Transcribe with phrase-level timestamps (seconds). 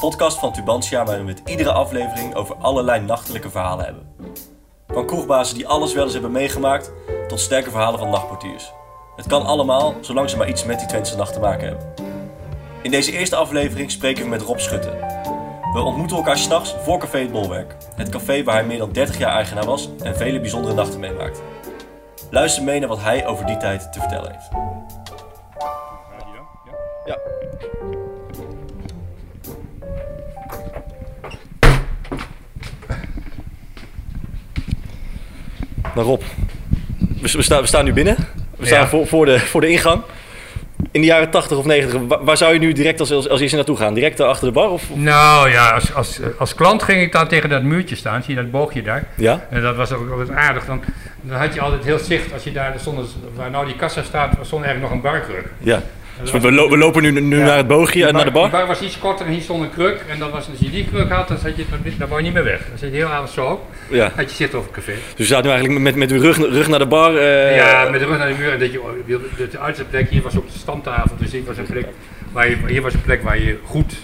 [0.00, 4.08] Podcast van Tubantia waarin we het iedere aflevering over allerlei nachtelijke verhalen hebben.
[4.88, 6.92] Van kroegbazen die alles wel eens hebben meegemaakt,
[7.28, 8.72] tot sterke verhalen van nachtportiers.
[9.16, 11.94] Het kan allemaal, zolang ze maar iets met die Twentse Nacht te maken hebben.
[12.82, 14.90] In deze eerste aflevering spreken we met Rob Schutte.
[15.72, 17.76] We ontmoeten elkaar s'nachts voor Café Het Bolwerk.
[17.94, 21.42] Het café waar hij meer dan 30 jaar eigenaar was en vele bijzondere nachten meemaakt.
[22.30, 24.48] Luister mee naar wat hij over die tijd te vertellen heeft.
[27.04, 27.18] Ja.
[35.94, 36.22] Nou Rob,
[37.20, 38.16] we, we staan, we staan nu binnen.
[38.56, 38.86] We staan Ja.
[38.88, 40.02] voor, voor, de, voor de ingang.
[40.92, 43.40] In de jaren 80 of 90, waar, waar zou je nu direct als, als, als
[43.40, 43.94] eerste naartoe gaan?
[43.94, 44.70] Direct achter de bar?
[44.70, 48.22] Of, Nou ja, als, als, als klant ging ik dan tegen dat muurtje staan.
[48.22, 49.04] Zie je dat boogje daar?
[49.16, 49.46] Ja?
[49.50, 50.64] En dat was ook altijd aardig.
[50.66, 50.82] Dan,
[51.20, 54.32] dan had je altijd heel zicht als je daar stond, waar nou die kassa staat,
[54.42, 55.46] stond eigenlijk nog een barkruk.
[55.58, 55.82] Ja.
[56.20, 57.44] Dus we, lo- lopen nu, nu Ja.
[57.44, 58.50] naar het boogje en naar de bar?
[58.50, 60.04] bar was iets korter en hier stond een kruk.
[60.08, 61.64] En dan was, als je die kruk had, dan, zat je,
[61.98, 62.58] dan wou je niet meer weg.
[62.68, 63.60] Dan zit je heel avond zo op.
[63.88, 64.12] Ja.
[64.16, 64.92] Had je zit over het café.
[64.92, 67.16] Dus we zaten nu eigenlijk met, met de rug, rug naar de bar.
[67.16, 68.52] eh, ja, met de rug naar de muur.
[68.52, 68.80] En dat je,
[69.50, 71.16] de uitzetplek, hier was ook de stamtafel.
[71.18, 71.86] Dus hier was een plek
[72.32, 73.94] waar je, hier was een plek waar je goed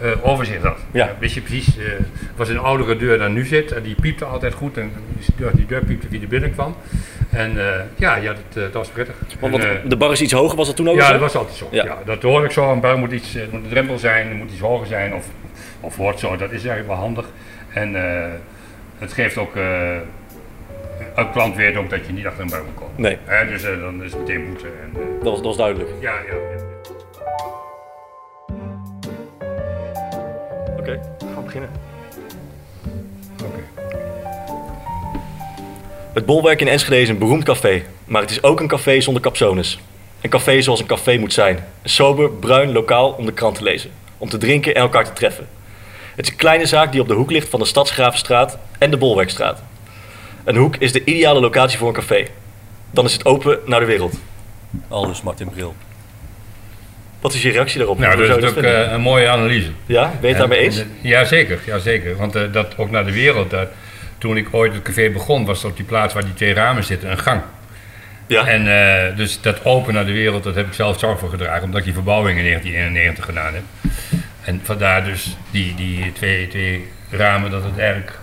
[0.00, 0.78] eh, overzicht had.
[0.92, 1.16] Ja.
[1.20, 3.72] Wist je precies, eh, het was een oudere deur dan nu zit.
[3.72, 4.76] En die piepte altijd goed.
[4.78, 6.74] En die deur, die deur piepte wie er binnenkwam.
[7.30, 9.14] En eh, ja, ja dat, eh, dat was prettig.
[9.40, 11.12] Want, En, eh, de bar is iets hoger, was dat toen ook ja, zo?
[11.12, 11.68] dat was altijd zo.
[11.70, 11.84] Ja.
[11.84, 11.98] Ja.
[12.04, 12.72] dat hoor ik zo.
[12.72, 15.14] Een bar moet iets, moet een drempel zijn, er moet iets hoger zijn.
[15.14, 15.26] Of,
[15.80, 16.36] of wordt zo.
[16.36, 17.26] Dat is eigenlijk wel handig.
[17.74, 17.94] En
[18.98, 19.54] het geeft ook.
[21.14, 22.94] een klant weet ook dat je niet achter een bar moet komen.
[22.96, 23.18] Nee.
[23.48, 24.66] Dus dan is het meteen boete.
[24.66, 25.90] En, Dat was, dat was duidelijk.
[26.00, 26.68] ja, ja, ja.
[30.78, 31.70] Oké, we gaan beginnen.
[36.20, 39.22] Het Bolwerk in Enschede is een beroemd café, maar het is ook een café zonder
[39.22, 39.78] capsones.
[40.20, 41.56] Een café zoals een café moet zijn.
[41.82, 45.12] Een sober, bruin lokaal om de krant te lezen, om te drinken en elkaar te
[45.12, 45.48] treffen.
[46.14, 48.96] Het is een kleine zaak die op de hoek ligt van de Stadsgravenstraat en de
[48.96, 49.62] Bolwerkstraat.
[50.44, 52.26] Een hoek is de ideale locatie voor een café.
[52.90, 54.14] Dan is het open naar de wereld.
[54.88, 55.74] Aldus Martin Bril.
[57.20, 57.98] Wat is je reactie daarop?
[57.98, 59.70] Nou, dat is ook eh, een mooie analyse.
[59.86, 60.78] Ja, ben je het daarmee eens?
[60.78, 61.58] En, eh, ja, zeker.
[61.66, 62.16] Ja, zeker.
[62.16, 63.52] Want eh, dat ook naar de wereld.
[63.52, 63.60] eh,
[64.20, 66.84] toen ik ooit het café begon, was het op die plaats waar die twee ramen
[66.84, 67.40] zitten een gang.
[68.26, 68.46] Ja.
[68.46, 68.66] En
[69.10, 71.78] eh, dus dat open naar de wereld, dat heb ik zelf zorg voor gedragen, omdat
[71.78, 73.62] ik die verbouwing in 1991 gedaan heb.
[74.44, 78.18] En vandaar dus die, die twee, twee ramen, dat het eigenlijk.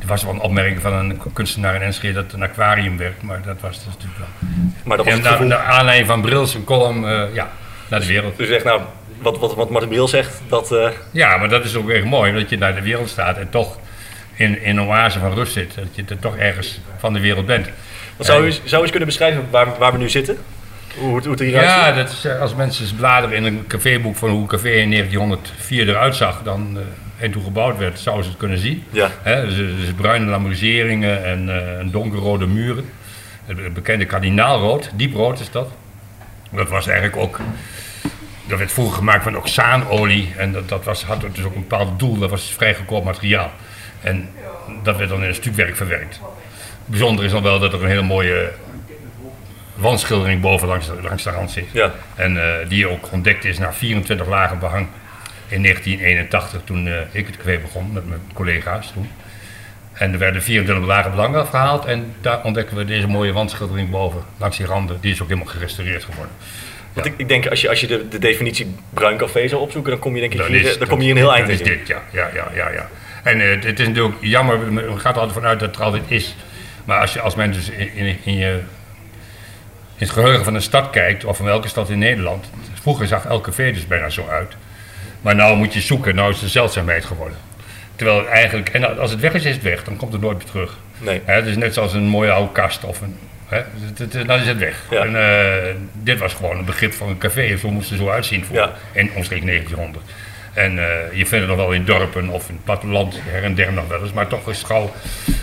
[0.00, 3.22] Er was wel een opmerking van een kunstenaar in Enschede dat het een aquarium werd,
[3.22, 4.48] maar dat was dus natuurlijk wel.
[4.84, 5.46] maar dat was En naar, gevoel.
[5.48, 7.50] naar aanleiding van Brils een column, eh, ja,
[7.88, 8.36] naar de wereld.
[8.36, 8.80] Dus echt, nou,
[9.20, 10.72] wat, wat, wat Martin Bril zegt, dat...
[10.72, 13.50] eh, Ja, maar dat is ook echt mooi, dat je naar de wereld staat en
[13.50, 13.78] toch
[14.36, 15.74] in, in een oase van rust zit.
[15.74, 17.68] Dat je er toch ergens van de wereld bent.
[18.16, 20.38] Wat zou, u, zou u eens kunnen beschrijven waar, waar we nu zitten?
[20.98, 24.30] Hoe, hoe, het eruit Ja, dat is, eh, als mensen bladeren in een caféboek van
[24.30, 28.30] hoe een café in 1904 eruit zag dan, eh, en toen gebouwd werd, zouden ze
[28.30, 28.84] het kunnen zien.
[28.90, 29.10] Ja.
[29.22, 32.84] Hè, dus, dus bruine lambroseringen en eh, donkerrode muren.
[33.44, 35.70] Het be- bekende kardinaalrood, dieprood is dat.
[36.50, 37.40] Dat was eigenlijk ook,
[38.46, 41.98] dat werd vroeger gemaakt van oxaanolie en dat, dat was, had dus ook een bepaald
[41.98, 43.52] doel, dat was vrij goedkoop materiaal.
[44.00, 44.28] En
[44.82, 46.20] dat werd dan in een stukwerk verwerkt.
[46.84, 48.50] Bijzonder is dan wel dat er een hele mooie
[49.74, 51.64] wandschildering boven langs de, langs de rand zit.
[51.72, 51.92] Ja.
[52.14, 54.86] En eh, die ook ontdekt is na 24 lagen behang
[55.48, 59.10] in 1981, toen eh, ik het café begon met mijn collega's toen.
[59.92, 64.22] En er werden 24 lagen belang afgehaald en daar ontdekken we deze mooie wandschildering boven,
[64.36, 64.98] langs die randen.
[65.00, 66.34] Die is ook helemaal gerestaureerd geworden.
[66.92, 69.90] Want ik, ik denk, als je, als je de, de definitie bruin café zou opzoeken,
[69.90, 71.54] dan kom je denk ik hier, is- dan kom je hier een heel eind dan
[71.54, 71.66] is in.
[71.66, 72.02] dit, ja.
[72.10, 72.88] ja, ja, ja, ja.
[73.26, 76.02] En eh, het is natuurlijk jammer, men gaat er altijd vanuit dat het er altijd
[76.06, 76.34] is.
[76.84, 78.52] Maar als, je, als men dus in, in, in je,
[79.96, 82.50] in het geheugen van een stad kijkt, of van welke stad in Nederland.
[82.80, 84.56] Vroeger zag elk café dus bijna zo uit.
[85.20, 87.36] Maar nou moet je zoeken, nou is het een zeldzaamheid geworden.
[87.96, 90.36] Terwijl het eigenlijk, en als het weg is, is het weg, dan komt het nooit
[90.38, 90.76] meer terug.
[90.98, 91.20] Nee.
[91.24, 93.16] Het is net zoals een mooie oude kast of een.
[93.48, 94.82] Het- dan is het weg.
[94.90, 95.04] Ja.
[95.04, 97.56] En, eh, dit was gewoon een begrip van een café.
[97.56, 98.72] Zo moest het zo uitzien voor Ja.
[98.92, 100.04] in omstreeks 1900.
[100.56, 103.54] En eh, je vindt het nog wel in dorpen of in het platteland her en
[103.54, 104.12] der nog wel eens.
[104.12, 104.92] Maar toch is het gauw,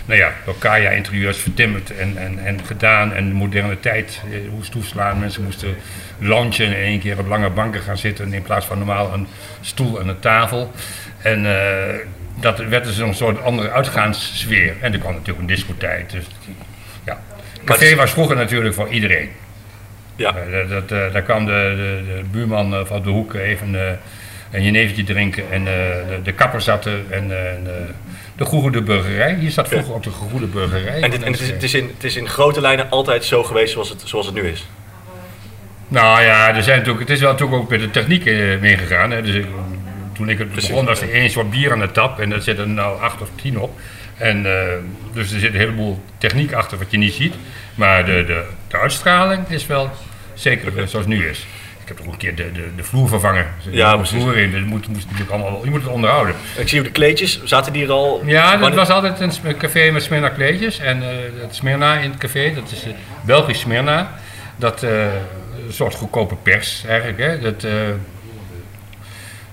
[0.05, 3.13] nou ja, door Kaya-interieurs vertimmerd en, en, en gedaan.
[3.13, 5.19] En de moderne tijd eh, moest toeslaan.
[5.19, 5.75] Mensen moesten
[6.17, 8.33] lunchen en in één keer op lange banken gaan zitten.
[8.33, 9.27] In plaats van normaal een
[9.61, 10.71] stoel en een tafel.
[11.21, 11.95] En eh,
[12.39, 14.73] dat werd dus een soort andere uitgaanssfeer.
[14.79, 16.09] En er kwam natuurlijk een discotheek.
[16.09, 16.25] Dus,
[17.05, 17.21] ja.
[17.65, 19.29] Café was vroeger natuurlijk voor iedereen.
[20.15, 20.35] Ja.
[20.51, 23.99] Dat, dat, daar kwam de, de, de buurman van de hoek even
[24.53, 25.51] eh, een jenevertje drinken.
[25.51, 26.99] En eh, de, de kapper zat er.
[27.09, 27.85] En eh, de,
[28.35, 29.35] de Goede Burgerij.
[29.35, 31.01] Hier zat vroeger ook de Goede Burgerij.
[31.01, 33.43] En, dit, en het, is, het, is in, het is in grote lijnen altijd zo
[33.43, 34.65] geweest zoals het, zoals het nu is.
[35.87, 39.09] Nou ja, er zijn natuurlijk, het is wel natuurlijk ook met de techniek eh, meegegaan.
[39.09, 39.45] Dus
[40.13, 42.41] toen ik het Precies, begon was er één soort bier aan de tap en daar
[42.41, 43.79] zitten er nou acht of tien op.
[44.17, 44.77] En, eh,
[45.13, 47.33] dus er zit een heleboel techniek achter wat je niet ziet.
[47.75, 49.89] Maar de, de, de uitstraling is wel
[50.33, 51.45] zeker eh, zoals het nu is.
[51.83, 53.45] Ik heb ook een keer de, de, de vloer vervangen.
[53.65, 54.21] Er Ja, precies.
[54.21, 56.35] vloer in, dat moet, moest natuurlijk allemaal, je moet het onderhouden.
[56.57, 58.21] Ik zie ook de kleedjes, zaten die er al?
[58.25, 60.79] Ja, dat was altijd een café met Smyrna kleedjes.
[60.79, 61.09] En eh
[61.41, 62.91] het Smyrna in het café, dat is eh,
[63.25, 64.11] Belgisch Smyrna.
[64.55, 65.03] Dat eh,
[65.67, 67.19] een soort goedkope pers eigenlijk.
[67.19, 67.39] Hè.
[67.39, 67.71] Dat, eh,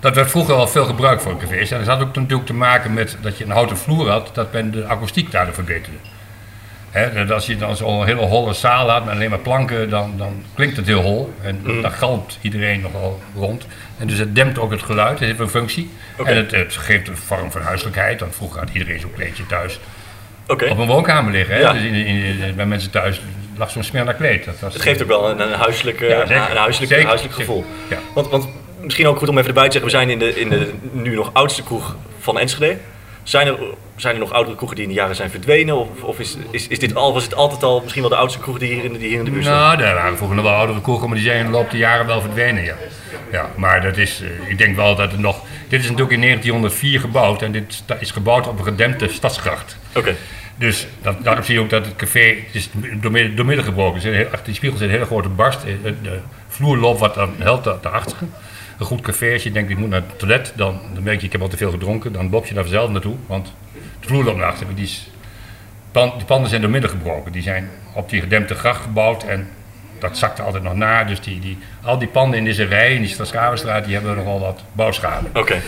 [0.00, 1.70] dat werd vroeger al veel gebruikt voor cafés.
[1.70, 4.52] En dat had ook natuurlijk te maken met dat je een houten vloer had, dat
[4.52, 5.98] men de akoestiek daardoor verbeterde.
[7.14, 10.42] Dat als je dan zo'n hele holle zaal had met alleen maar planken, dan, dan
[10.54, 11.32] klinkt het heel hol.
[11.42, 13.66] En dan galmt iedereen nogal rond.
[13.98, 15.90] En dus het dempt ook het geluid, het heeft een functie.
[16.24, 18.20] En het, het geeft een vorm van huiselijkheid.
[18.20, 19.80] Want vroeger had iedereen zo'n kleedje thuis
[20.70, 21.54] op een woonkamer liggen.
[21.54, 21.60] Hè?
[21.60, 21.72] Ja.
[21.72, 23.20] Dus in, in- bij mensen thuis
[23.56, 24.44] lag zo'n smerna kleed.
[24.44, 27.64] Dat was, Het geeft ook wel een, een huiselijk, Ja, een huiselijk, gevoel.
[27.90, 27.98] Ja.
[28.14, 28.48] Want, want
[28.80, 31.14] misschien ook goed om even erbij te zeggen, we zijn in de, in de nu
[31.14, 32.76] nog oudste kroeg van Enschede.
[33.22, 33.56] Zijn er,
[33.96, 35.76] zijn er nog oudere kroegen die in de jaren zijn verdwenen?
[35.76, 38.40] Of, of is, is, is dit al, was het altijd al misschien wel de oudste
[38.40, 39.58] kroeg die hier in de, die hier in de buurt staan?
[39.58, 41.78] Nou, daar waren vroeger nog wel oudere kroegen, maar die zijn in de loop der
[41.78, 42.64] jaren wel verdwenen.
[42.64, 42.74] Ja.
[43.32, 45.42] Ja, maar dat is, eh, ik denk wel dat het nog.
[45.68, 49.76] Dit is natuurlijk in 1904 gebouwd en dit is gebouwd op een gedempte stadsgracht.
[49.94, 50.16] Oké,
[50.56, 52.68] Dus dat, daarom zie je ook dat het café het is
[53.00, 54.04] door, midden, door midden gebroken is.
[54.04, 55.62] Er Achter die spiegel zit een hele grote barst.
[55.64, 56.18] Eh, De, de
[56.48, 58.16] vloer loopt wat aan helft daarachter.
[58.80, 61.26] Een goed café, als je denkt ik moet naar het toilet, dan, dan merk je
[61.26, 62.12] ik heb al te veel gedronken.
[62.12, 63.52] Dan loop je daar zelf naartoe, want
[64.00, 64.66] de vloer loopt naar achter.
[64.74, 65.10] Die, is,
[65.92, 67.32] pan, panden zijn door midden gebroken.
[67.32, 69.48] Die zijn op die gedempte gracht gebouwd en
[69.98, 71.04] dat zakte altijd nog na.
[71.04, 74.40] Dus die, die, al die panden in deze rij, in die Stadsgravenstraat, die hebben nogal
[74.40, 75.28] wat bouwschade.
[75.34, 75.60] oké.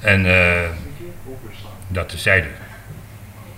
[0.00, 0.68] En eh
[1.92, 2.46] dat tezijde.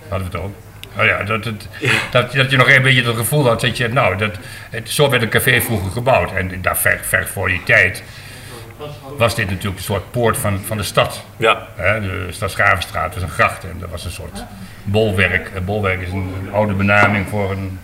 [0.07, 0.53] Hadden we het ook.
[0.97, 1.67] Oh ja, dat, het,
[2.11, 4.35] dat, dat je nog een beetje het gevoel had dat je, nou, dat,
[4.69, 6.31] het, zo werd een café vroeger gebouwd.
[6.31, 8.03] En daar ver, ver voor die tijd
[9.17, 11.23] was dit natuurlijk een soort poort van, van de stad.
[11.37, 14.43] Ja, Hè, de Stadsgravenstraat was een gracht en dat was een soort
[14.83, 15.51] bolwerk.
[15.55, 17.79] Een bolwerk is een, een oude benaming voor een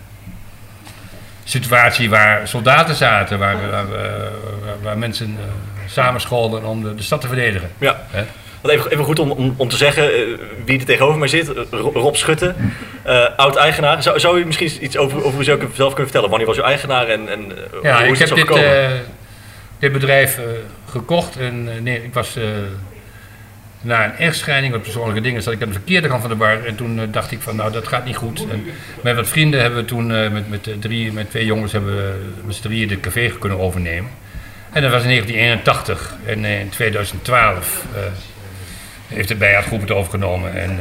[1.44, 5.44] situatie waar soldaten zaten, waar, waar, waar, waar mensen uh,
[5.90, 7.70] samenscholden om de, de stad te verdedigen.
[7.78, 8.00] ja.
[8.10, 8.24] Hè?
[8.70, 10.20] Even, even goed om, om, om te zeggen eh,
[10.64, 11.48] wie er tegenover mij zit.
[11.54, 12.54] Eh, Ro- Rob Schutte,
[13.02, 14.02] eh, oud-eigenaar.
[14.02, 16.28] Zou, zou u misschien iets over, over uzelf zelf kunnen vertellen?
[16.30, 18.46] Wanneer was u eigenaar en, en eh, Ja, hoe ik is heb het zo dit,
[18.46, 18.84] gekomen?
[18.84, 18.90] eh,
[19.78, 20.44] dit bedrijf eh,
[20.92, 22.44] gekocht en eh, nee, ik was eh,
[23.80, 26.64] na een echtscheiding, wat persoonlijke dingen, zat ik aan de verkeerde kant van de bar
[26.64, 28.46] en toen eh, dacht ik van nou dat gaat niet goed.
[28.50, 28.64] En
[29.02, 32.54] met wat vrienden hebben we toen met, met, drie, met twee jongens hebben we met
[32.54, 34.10] z'n drieën dit café kunnen overnemen.
[34.72, 38.00] En dat was in 1981 en in 2012 eh,
[39.08, 40.80] heeft de Bijaardgroep het overgenomen en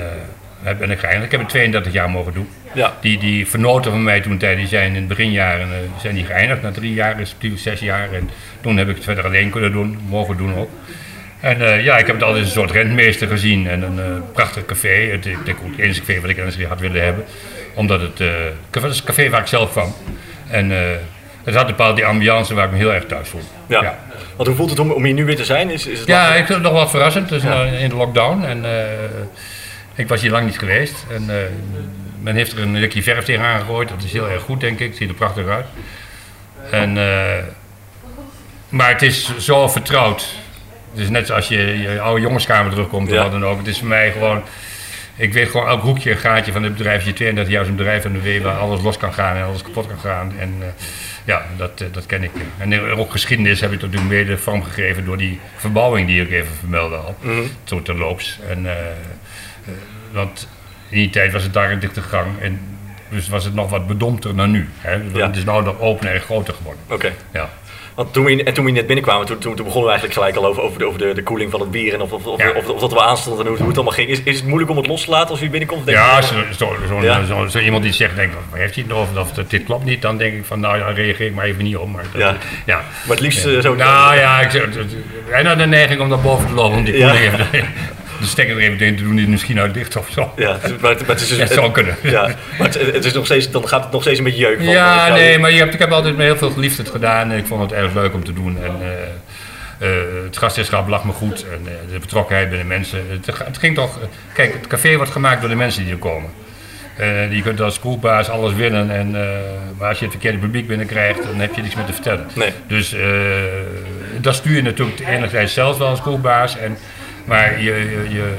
[0.63, 1.25] ben ik geëindigd.
[1.25, 2.49] Ik heb het 32 jaar mogen doen.
[2.73, 2.97] Ja.
[3.01, 6.25] Die, die vernoten van mij toen tijd, die zijn in het beginjaren uh, zijn die
[6.25, 6.61] geëindigd.
[6.61, 8.13] Na drie jaar, respectief zes jaar.
[8.13, 8.29] En
[8.61, 10.69] toen heb ik het verder alleen kunnen doen, mogen doen ook.
[11.39, 13.67] En uh, ja, ik heb het altijd een soort rentmeester gezien.
[13.67, 15.09] En een uh, prachtig café.
[15.11, 17.25] Het, ik denk ook het enige café wat ik eens had willen hebben.
[17.73, 18.19] Omdat het,
[18.71, 19.93] het was een café waar ik zelf kwam.
[20.51, 20.77] En eh,
[21.43, 23.45] het had een bepaalde ambiance waar ik me heel erg thuis voelde.
[23.67, 23.81] Ja.
[23.81, 23.99] ja.
[24.35, 25.69] Want hoe voelt het om, om hier nu weer te zijn?
[25.69, 27.29] Is, is het ja, ik vind het nog wat verrassend.
[27.29, 27.63] Dus ja.
[27.63, 28.43] in de lockdown.
[28.43, 28.65] En
[29.95, 31.05] ik was hier lang niet geweest.
[31.09, 31.35] En uh,
[32.21, 33.89] men heeft er een likje verf tegen aangegooid.
[33.89, 34.95] Dat is heel erg goed, denk ik.
[34.95, 35.65] Ziet er prachtig uit.
[36.71, 37.37] En, uh,
[38.69, 40.35] maar het is zo vertrouwd.
[40.91, 43.21] Het is net zoals je je oude jongenskamer terugkomt of ja.
[43.21, 43.57] wat dan ook.
[43.57, 44.43] Het is voor mij gewoon...
[45.15, 47.05] Ik weet gewoon elk hoekje, een gaatje van het bedrijf.
[47.05, 49.61] Je 32 jaar zo'n bedrijf aan de W waar alles los kan gaan en alles
[49.61, 50.33] kapot kan gaan.
[50.39, 50.65] En uh,
[51.25, 52.31] ja, dat, uh, dat ken ik.
[52.57, 56.95] En ook geschiedenis heb ik natuurlijk mede vormgegeven door die verbouwing die ik even vermeldde
[56.95, 57.15] al.
[57.21, 57.49] Mm -hmm.
[57.63, 58.39] Zo terloops.
[58.49, 58.65] En,
[60.11, 60.47] want
[60.89, 62.39] in die tijd was het daar een dichte gang.
[62.39, 62.59] En
[63.09, 64.69] dus was het nog wat bedompter dan nu.
[64.77, 64.93] Hè?
[65.13, 65.27] Ja.
[65.27, 66.83] Het is nou nog opener en groter geworden.
[66.85, 66.93] Oké.
[66.93, 67.13] Okay.
[67.33, 67.49] Ja.
[67.95, 70.35] Want toen we, en toen we net binnenkwamen, toen, toen, toen begonnen we eigenlijk gelijk
[70.35, 72.51] al over, over, de, over de, de koeling van het bier en of, of, ja.
[72.51, 74.09] of, dat we aanstond en hoe, hoe het allemaal ging.
[74.09, 75.85] Is, is het moeilijk om het los te laten als u binnenkomt?
[75.85, 77.25] Denk ja, zo, zo, zo, ja.
[77.25, 80.01] zo, zo, iemand die zegt, denk, heeft hij het of, of dat, dit klopt niet,
[80.01, 81.89] dan denk ik van nou ja, reageer ik maar even niet op.
[81.89, 82.35] Maar, dat, ja.
[82.65, 82.75] ja.
[82.75, 83.61] maar het liefst ja.
[83.61, 83.75] zo.
[83.75, 84.53] Nou ja, ik
[85.31, 87.47] en dan de neiging om naar boven te lopen om die koeling even
[88.21, 90.33] de stekker er even in te doen die misschien nou dicht of zo.
[90.35, 91.95] Ja, maar het, maar het is dus, ja, het zou kunnen.
[92.01, 94.65] Ja, maar het, het, is nog steeds, dan gaat het nog steeds een beetje jeuken.
[94.65, 97.37] Ja, nee, maar je hebt, ik heb altijd met heel veel geliefd het gedaan en
[97.37, 98.57] ik vond het erg leuk om te doen.
[98.63, 98.87] En, uh,
[99.81, 99.89] Eh,
[100.23, 102.99] het gastheerschap lag me goed en eh, de betrokkenheid bij de mensen.
[103.09, 103.99] Het, het ging toch,
[104.33, 106.29] kijk, het café wordt gemaakt door de mensen die er komen.
[106.95, 109.27] Eh, je kunt als kroegbaas alles winnen, en, eh,
[109.77, 112.27] maar als je het verkeerde publiek binnenkrijgt, dan heb je niks meer te vertellen.
[112.33, 112.51] Nee.
[112.67, 113.01] Dus eh,
[114.17, 116.77] dat stuur je natuurlijk enerzijds zelf wel als kroegbaas, en,
[117.25, 118.33] maar je, je, je,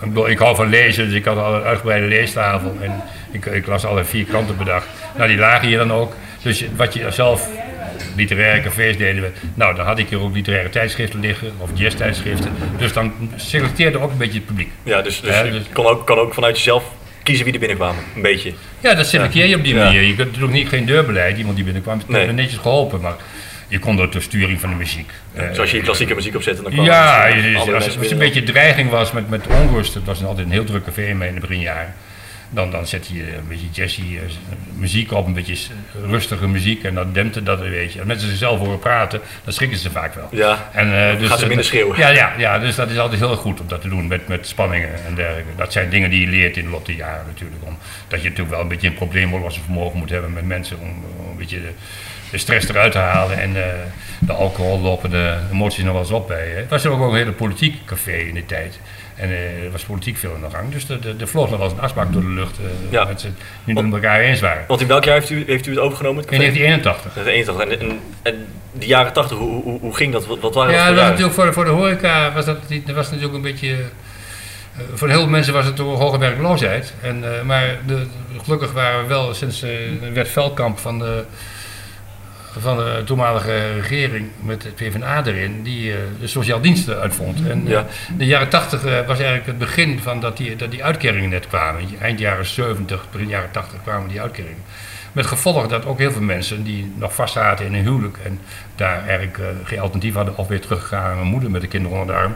[0.00, 3.46] ik, bedoel, ik hou van lezen, dus ik had al een uitgebreide leestafel en ik,
[3.46, 4.86] ik las alle vier kranten per dag.
[5.16, 6.12] Nou, die lagen hier dan ook.
[6.42, 7.48] Dus wat je zelf,
[8.16, 12.50] literaire cafés deden we, nou, dan had ik hier ook literaire tijdschriften liggen, of jazztijdschriften.
[12.78, 14.70] Dus dan selecteerde ook een beetje het publiek.
[14.82, 16.84] Ja, dus, dus Ja, je dus- kon ook, kan ook vanuit jezelf
[17.22, 18.02] kiezen wie er binnenkwamen.
[18.16, 18.52] Een beetje.
[18.80, 19.84] Ja, dat selecteer je op die Ja.
[19.84, 20.00] manier.
[20.02, 22.26] Je kunt natuurlijk niet geen deurbeleid, iemand die binnenkwam, nee.
[22.32, 23.14] netjes geholpen, maar
[23.74, 25.10] je kon door de sturing van de muziek.
[25.34, 28.12] Eh, Dus als je klassieke muziek opzet, dan kwamen ja, dus, je- als, als er
[28.12, 31.18] een beetje dreiging was met, met onrust, het was altijd een heel druk café in
[31.18, 31.94] mijn beginjaren.
[32.50, 34.20] Dan, dan zet je een beetje jazzy eh,
[34.76, 35.56] muziek op, een beetje
[36.06, 37.98] rustige muziek en dan dempte dat een beetje.
[37.98, 40.28] Als mensen zichzelf horen praten, dan schrikken ze vaak wel.
[40.32, 41.98] Ja, En, eh, dus, gaan ze minder schreeuwen.
[41.98, 44.46] Ja, ja, ja, dus dat is altijd heel goed om dat te doen met, met
[44.46, 45.50] spanningen en dergelijke.
[45.56, 47.62] Dat zijn dingen die je leert in de loop der jaren natuurlijk.
[47.64, 47.78] Om,
[48.08, 50.88] dat je natuurlijk wel een beetje een probleemoplossend vermogen moet hebben met mensen om,
[51.18, 51.70] om een beetje de,
[52.34, 53.38] de stress eruit te halen.
[53.38, 53.62] En eh,
[54.18, 56.48] de alcohol lopen de emoties nog wel eens op bij.
[56.56, 58.78] Het was ook wel een hele politiek café in die tijd.
[59.14, 60.72] En eh, er was politiek veel aan de gang.
[60.72, 62.58] Dus de, de, de vloog nog wel eens een asbak door de lucht.
[62.58, 63.04] eh Ja.
[63.04, 64.64] Mensen het met elkaar eens waren.
[64.68, 66.22] Want in welk jaar heeft u, heeft u het overgenomen?
[66.24, 66.52] Het In café?
[66.52, 67.12] 1981.
[67.14, 67.78] Dat is 81.
[67.78, 70.26] En, en, en die jaren 80, hoe, hoe, hoe ging dat?
[70.26, 72.58] Wat, wat waren Ja, dat voor was natuurlijk voor, de- voor de horeca was dat,
[72.86, 73.76] dat was natuurlijk een beetje.
[74.94, 76.94] voor heel veel mensen was het door hoge werkloosheid.
[77.00, 78.06] En, eh, maar de,
[78.42, 79.70] gelukkig waren we wel sinds eh
[80.12, 81.24] werd Veldkamp van de,
[82.58, 87.38] van de toenmalige regering met de PvdA erin, die eh, de sociaal diensten uitvond.
[87.48, 87.86] En eh, Ja.
[88.16, 91.82] de jaren 80 was eigenlijk het begin van dat die, dat die uitkeringen net kwamen.
[92.00, 94.62] Eind jaren 70, begin jaren 80 kwamen die uitkeringen.
[95.12, 98.40] Met gevolg dat ook heel veel mensen die nog vastzaten in een huwelijk en
[98.74, 101.98] daar eigenlijk eh, geen alternatief hadden of weer teruggegaan naar mijn moeder met de kinderen
[102.00, 102.34] onder de arm,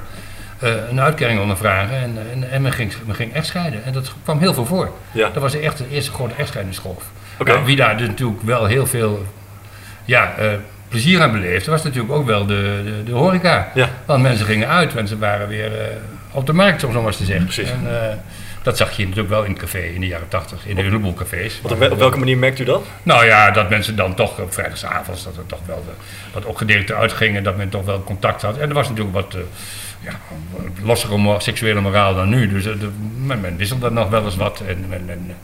[0.58, 3.84] eh, een uitkering ondervragen en, en, en men, ging, men ging echtscheiden.
[3.84, 4.92] En dat kwam heel veel voor.
[5.12, 5.28] Ja.
[5.28, 7.04] Dat was echt de eerste grote echtscheidingsgolf.
[7.38, 7.50] Oké.
[7.52, 9.26] Nou, wie daar dus natuurlijk wel heel veel
[10.08, 10.48] ja, eh,
[10.88, 13.70] plezier aan beleefde, was natuurlijk ook wel de, de, de horeca.
[13.74, 13.88] Ja.
[14.04, 15.86] Want mensen gingen uit, mensen waren weer eh,
[16.30, 17.44] op de markt, om zo maar eens te zeggen.
[17.44, 17.70] Precies.
[17.70, 18.16] En, eh,
[18.62, 21.60] dat zag je natuurlijk wel in het café in de jaren 80, in de heleboelcafés.
[21.62, 22.86] Want op, wel- op welke manier merkt u dat?
[23.02, 25.92] Nou ja, dat mensen dan toch op vrijdagavond, dat er toch wel de,
[26.32, 28.58] wat opgedeelte uitgingen, dat men toch wel contact had.
[28.58, 29.36] En er was natuurlijk wat,
[30.00, 30.12] ja,
[30.82, 32.48] lossere seksuele moraal dan nu.
[32.48, 34.62] Dus de, men, men wisselde nog wel eens wat.
[34.66, 35.36] En men, men,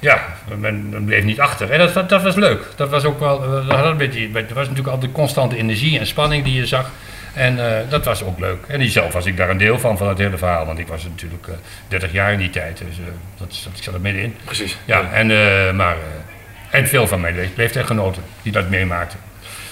[0.00, 0.24] ja,
[0.58, 1.70] men, men bleef niet achter.
[1.70, 2.66] En dat, dat, dat was leuk.
[2.76, 5.98] Dat was ook wel, eh, dat had een beetje, er was natuurlijk altijd constante energie
[5.98, 6.90] en spanning die je zag.
[7.34, 8.64] En eh, dat was ook leuk.
[8.66, 10.66] En zelf was ik daar een deel van, van het hele verhaal.
[10.66, 11.54] Want ik was natuurlijk eh
[11.88, 12.78] 30 jaar in die tijd.
[12.78, 13.04] Dus eh,
[13.38, 14.36] dat, dat, ik zat er middenin.
[14.44, 14.78] Precies.
[14.84, 19.18] Ja, en, eh, maar, eh, en veel van mijn le- leeftijdgenoten die dat meemaakten.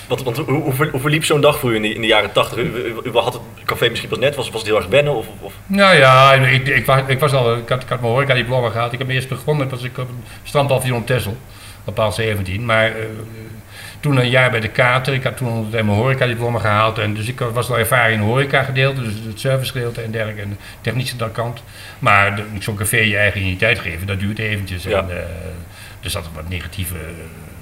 [0.08, 2.06] Want, want hoe, hoe, ver- hoe verliep zo'n dag voor u in de, in de
[2.06, 2.58] jaren 80?
[2.58, 5.14] U, u, u had het café misschien pas net, was, was het heel erg wennen?
[5.14, 8.12] Of, of, Nou ja, ik, ik, was, ik was al, ik had, ik had mijn
[8.12, 8.92] horeca-diploma gehad.
[8.92, 11.36] Ik heb eerst begonnen, was ik op een strandpaviljoen op Texel,
[11.84, 12.64] op paal 17.
[12.64, 13.04] Maar eh,
[14.00, 16.98] toen een jaar bij de Kater, ik had toen mijn horeca-diploma gehaald.
[16.98, 20.50] En dus ik was al ervaren in het horeca-gedeelte, dus het servicegedeelte en dergelijke, en
[20.50, 21.62] de technische kant.
[21.98, 24.82] Maar zo'n café je eigen identiteit geven, dat duurt eventjes.
[24.82, 24.98] Ja.
[24.98, 25.16] En, eh,
[26.02, 26.94] er zat wat negatieve,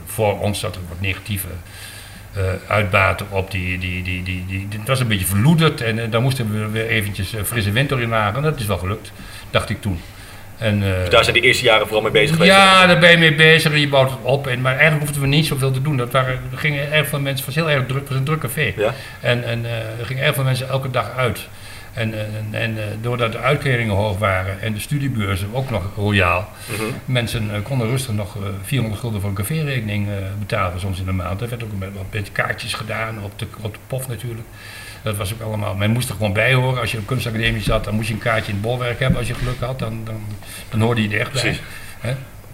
[0.04, 1.54] voor ons zat er wat negatieve eh,
[2.66, 3.50] uitbaten op.
[3.50, 6.68] Die, die, die, die, die, het was een beetje verloederd en eh, daar moesten we
[6.70, 8.36] weer eventjes eh, frisse wind doorheen wagen.
[8.36, 9.12] En dat is wel gelukt,
[9.50, 10.00] dacht ik toen.
[10.58, 12.52] En, eh, Dus daar zijn de eerste jaren vooral mee bezig geweest?
[12.52, 14.46] ja, daar ben je mee bezig en je bouwt het op.
[14.46, 15.96] En, maar eigenlijk hoefden we niet zoveel te doen.
[15.96, 18.24] Dat waren, er gingen erg veel mensen, het was heel erg druk, het was een
[18.24, 18.72] druk café.
[18.76, 18.94] Ja.
[19.20, 21.48] En, en eh, er gingen erg veel mensen elke dag uit.
[21.96, 26.48] En, en, en eh, doordat de uitkeringen hoog waren en de studiebeurzen ook nog royaal,
[26.70, 26.82] Mhm.
[27.04, 31.04] mensen eh, konden rustig nog eh, 400 gulden voor een caférekening eh, betalen soms in
[31.04, 31.40] de maand.
[31.40, 34.46] Er werd ook met een beetje kaartjes gedaan, op de, op de pof natuurlijk.
[35.02, 36.80] Dat was ook allemaal, men moest er gewoon bij horen.
[36.80, 39.18] Als je op kunstacademie zat, dan moest je een kaartje in het bolwerk hebben.
[39.18, 40.20] Als je geluk had, dan, dan,
[40.70, 41.42] dan hoorde je er echt bij.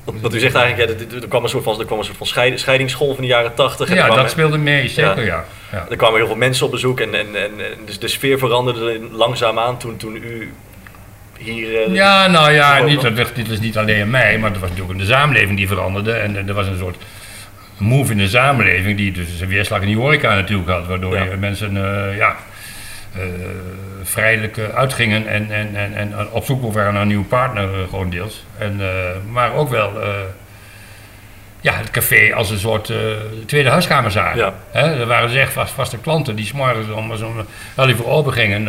[0.21, 2.27] Want, u zegt eigenlijk, ja, er, kwam een soort van, er kwam een soort van
[2.27, 3.89] scheid- scheidingsgolf in de jaren 80.
[3.91, 5.45] en er Ja, dat speelde mee, zeker ja.
[5.73, 5.87] ja.
[5.91, 9.01] Er kwamen heel veel mensen op bezoek en, en, en, en dus de sfeer veranderde
[9.11, 10.53] langzaamaan toen, toen u
[11.39, 11.83] hier...
[11.83, 14.99] eh, Ja, nou ja, niet, dat dit is niet alleen mij, maar er was natuurlijk
[14.99, 16.13] de samenleving die veranderde.
[16.13, 16.97] En er was een soort
[17.77, 20.87] move in de samenleving die dus een weerslag in die horeca natuurlijk had.
[20.87, 21.27] Waardoor Ja.
[21.39, 22.37] mensen eh, ja,
[24.03, 27.89] vrijelijk eh, uitgingen en, en, en, en op zoek waren naar een nieuwe partner, eh,
[27.89, 28.45] gewoon deels.
[28.59, 29.93] En, eh, maar ook wel
[31.61, 32.93] ja, het café als een soort
[33.47, 34.39] tweede huiskamer zagen.
[34.39, 34.55] Ja.
[34.71, 38.33] Hè, er waren dus echt vast, vaste klanten die s'morgens om zo'n half uur open
[38.33, 38.69] gingen.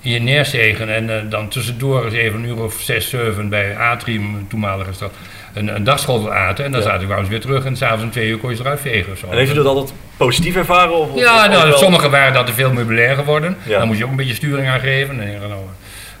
[0.00, 4.92] hier neerzegen en dan tussendoor eens even een uur of zes, zeven bij Atrium, toenmalige
[4.92, 5.12] stad,
[5.54, 6.64] een, een dagschotel aten.
[6.64, 6.86] En dan Ja.
[6.86, 9.18] zaten we weer terug en s'avonds om twee uur kon je ze eruit vegen of
[9.18, 9.26] zo.
[9.30, 10.94] En heeft u dat altijd positief ervaren?
[10.96, 13.56] Of, of- Ja, nou, wel- sommigen waren dat te veel meubilair geworden.
[13.66, 13.78] Ja.
[13.78, 15.20] Dan moest je ook een beetje sturing aan geven.
[15.20, 15.62] En dan nou,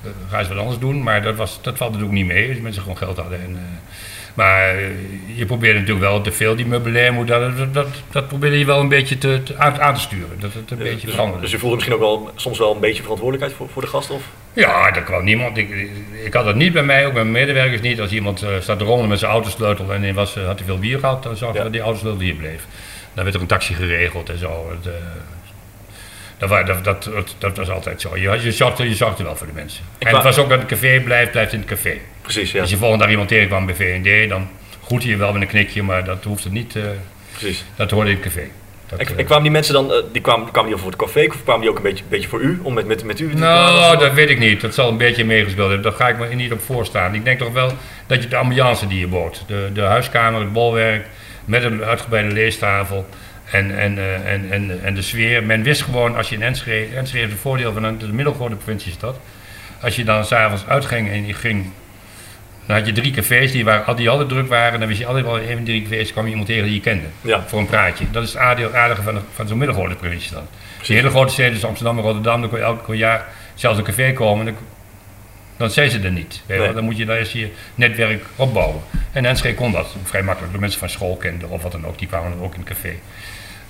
[0.04, 1.02] eh, ga eens wat anders doen.
[1.02, 3.40] Maar dat, was, dat valt natuurlijk niet mee, als mensen gewoon geld hadden.
[3.40, 3.60] En, eh,
[4.34, 4.84] maar eh,
[5.34, 8.88] je probeerde natuurlijk wel te veel die meubilair moet dat, dat, probeerde je wel een
[8.88, 10.40] beetje te, te- aan, aan te sturen.
[10.40, 11.42] Dat het een beetje Dus, veranderde.
[11.42, 14.14] dus u voelde misschien ook wel soms wel een beetje verantwoordelijkheid voor, voor de gasten?
[14.14, 14.22] Of?
[14.58, 15.56] Ja, dat kwam niemand.
[15.56, 15.70] Ik,
[16.24, 18.00] ik- had dat niet bij mij, ook bij mijn medewerkers niet.
[18.00, 20.64] Als iemand eh, staat te rommelen met zijn autosleutel en hij was, eh, had te
[20.64, 21.64] veel bier gehad, dan zorgde Ja.
[21.64, 22.66] dat die autosleutel hier bleef.
[23.14, 24.70] Dan werd er een taxi geregeld en zo.
[24.70, 28.16] Het, eh, dat, dat, dat, was altijd zo.
[28.16, 29.84] Je, je, zorgde, je zorgde wel voor de mensen.
[29.98, 31.94] en het was ook dat het café blijft, blijft in het café.
[32.22, 32.60] Precies, ja.
[32.60, 34.48] Als je volgende dag iemand tegenkwam bij V&D, dan
[34.84, 36.82] groette je wel met een knikje, maar dat hoefde niet, eh,
[37.38, 37.64] precies.
[37.76, 38.48] dat hoorde in het café.
[38.88, 41.26] Dat, En, en kwamen die mensen dan, eh, die kwamen, kwamen die voor het café
[41.28, 42.60] of kwamen die ook een beetje, beetje voor u?
[42.62, 44.60] Om met, met, met u te Nou, dat weet ik niet.
[44.60, 45.90] Dat zal een beetje meegespeeld hebben.
[45.90, 47.14] Daar ga ik me niet op voorstaan.
[47.14, 47.72] Ik denk toch wel
[48.06, 51.06] dat je de ambiance die je bood, de, de huiskamer, het bolwerk,
[51.44, 53.06] met een uitgebreide leestafel
[53.50, 55.44] en, en, eh, en, en, en de sfeer.
[55.44, 58.54] Men wist gewoon, als je in Enschede, Enschede heeft het voordeel van een de middelgrote
[58.54, 59.20] provinciestad,
[59.80, 61.72] als je dan s'avonds uitging en je ging,
[62.68, 65.24] dan had je drie cafés die, waren, die altijd druk waren, dan wist je altijd
[65.24, 67.06] wel die drie cafés kwam je iemand tegen die je kende.
[67.20, 67.44] Ja.
[67.46, 68.04] Voor een praatje.
[68.10, 70.42] Dat is het aardige aardige van, de- van zo'n middelgrote provinciestad.
[70.86, 73.84] Die hele grote steden, dus Amsterdam en Rotterdam, dan kon je elk jaar zelfs een
[73.84, 74.44] café komen.
[74.44, 74.54] Dan,
[75.56, 76.42] dan zijn ze er niet.
[76.46, 76.72] Nee.
[76.72, 78.80] Dan moet je daar eens je netwerk opbouwen.
[79.12, 80.52] En Enschede kon dat vrij makkelijk.
[80.52, 82.68] De mensen van school kenden of wat dan ook, die kwamen dan ook in het
[82.68, 82.92] café.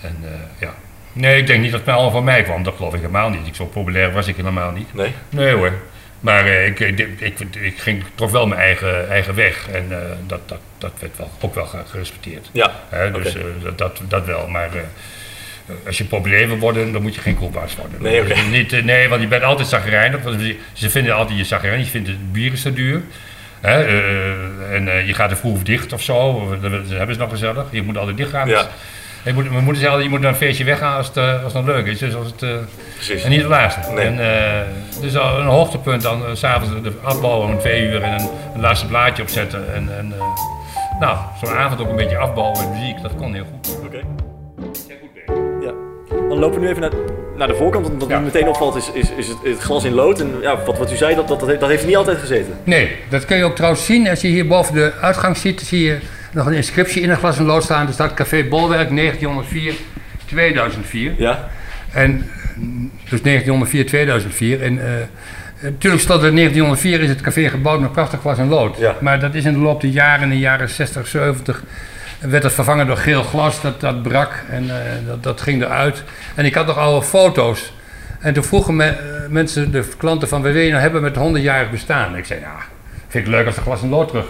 [0.00, 0.74] En eh, ja.
[1.12, 2.62] Nee, ik denk niet dat het allemaal van mij kwam.
[2.62, 3.46] Dat geloof ik helemaal niet.
[3.46, 4.94] Ik zo populair was ik helemaal niet.
[4.94, 5.12] Nee?
[5.28, 5.72] Nee hoor.
[6.20, 9.68] Maar eh, ik, ik, ik, ik ging toch wel mijn eigen, eigen weg.
[9.72, 12.50] En eh, dat, dat, dat werd wel, ook wel gerespecteerd.
[12.52, 12.72] Ja.
[13.12, 14.48] Dus eh, dat, dat, dat wel.
[14.48, 14.82] Maar eh,
[15.86, 18.02] als je populair wil worden, dan moet je geen kroegbaas worden.
[18.02, 18.24] Nee.
[18.24, 20.22] Dus niet, eh, nee, want je bent altijd zagrijnig.
[20.22, 20.40] Want
[20.72, 21.84] ze- vinden altijd je zagrijnig.
[21.84, 23.00] Je vindt het bier is te duur.
[23.60, 26.48] Hè, eh, en eh, je gaat er vroeg dicht of zo.
[26.60, 27.64] Dat dat hebben ze nog gezellig.
[27.70, 28.48] Je moet altijd dicht gaan.
[28.48, 28.68] Ja.
[29.28, 31.52] Je moet, we moeten zeggen, je moet naar een feestje weggaan als het, eh, als
[31.52, 31.98] het nog leuk is.
[31.98, 32.50] Dus als het, eh,
[32.94, 33.22] Precies.
[33.22, 33.80] en niet het laatste.
[33.92, 34.04] Nee.
[34.04, 34.60] En, eh,
[35.00, 38.60] dus al een hoogtepunt dan s s'avonds de afbouwen om twee uur en een, een
[38.60, 39.74] laatste blaadje opzetten.
[39.74, 40.24] En, en eh,
[41.00, 43.76] nou, zo'n avond ook een beetje afbouwen met muziek, dat kon heel goed.
[43.86, 44.00] Oké.
[45.60, 45.72] Ja.
[46.28, 46.92] Dan lopen we nu even naar,
[47.36, 47.86] naar de voorkant.
[47.88, 48.18] Want wat Ja.
[48.18, 50.20] me meteen opvalt is, is, is het, het glas in lood.
[50.20, 52.52] En ja, wat, wat u zei, dat, dat, dat, heeft, dat heeft niet altijd gezeten.
[52.64, 54.08] Nee, dat kun je ook trouwens zien.
[54.08, 55.98] Als je hier boven de uitgang ziet, zie je
[56.38, 57.86] nog een inscriptie in een glas en lood staan.
[57.86, 59.74] Er staat Café Bolwerk 1904,
[60.24, 61.14] 2004.
[61.16, 61.48] Ja?
[61.92, 62.30] En,
[63.08, 64.62] dus 1904, 2004.
[64.62, 64.92] En eh,
[65.60, 68.78] natuurlijk stond er 1904 is het café gebouwd met prachtig glas en lood.
[68.78, 68.96] Ja.
[69.00, 71.62] Maar dat is in de loop der jaren, in de jaren 60, 70,
[72.20, 73.60] werd het vervangen door geel glas.
[73.60, 76.02] Dat, dat brak en eh, dat, dat ging eruit.
[76.34, 77.72] En ik had nog oude foto's.
[78.20, 78.96] En toen vroegen me, eh,
[79.28, 82.16] mensen, de klanten van, wat wil je nou hebben met 100-jarig bestaan?
[82.16, 82.56] Ik zei, ja,
[83.08, 84.26] vind ik leuk als de glas en lood terug,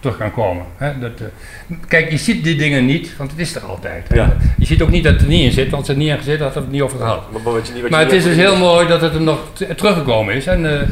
[0.00, 0.64] terug kan komen.
[0.76, 0.98] Hè?
[0.98, 4.06] Dat, eh, kijk, je ziet die dingen niet, want het is er altijd.
[4.14, 4.36] Ja.
[4.58, 6.12] Je ziet ook niet dat het er niet in zit, want als het er niet
[6.12, 7.32] in gezet had, hadden we het niet over gehad.
[7.32, 9.14] Maar, maar wat je, niet- wat Maar je het is dus heel mooi dat het
[9.14, 9.40] er nog
[9.76, 10.46] teruggekomen is.
[10.46, 10.88] En eh,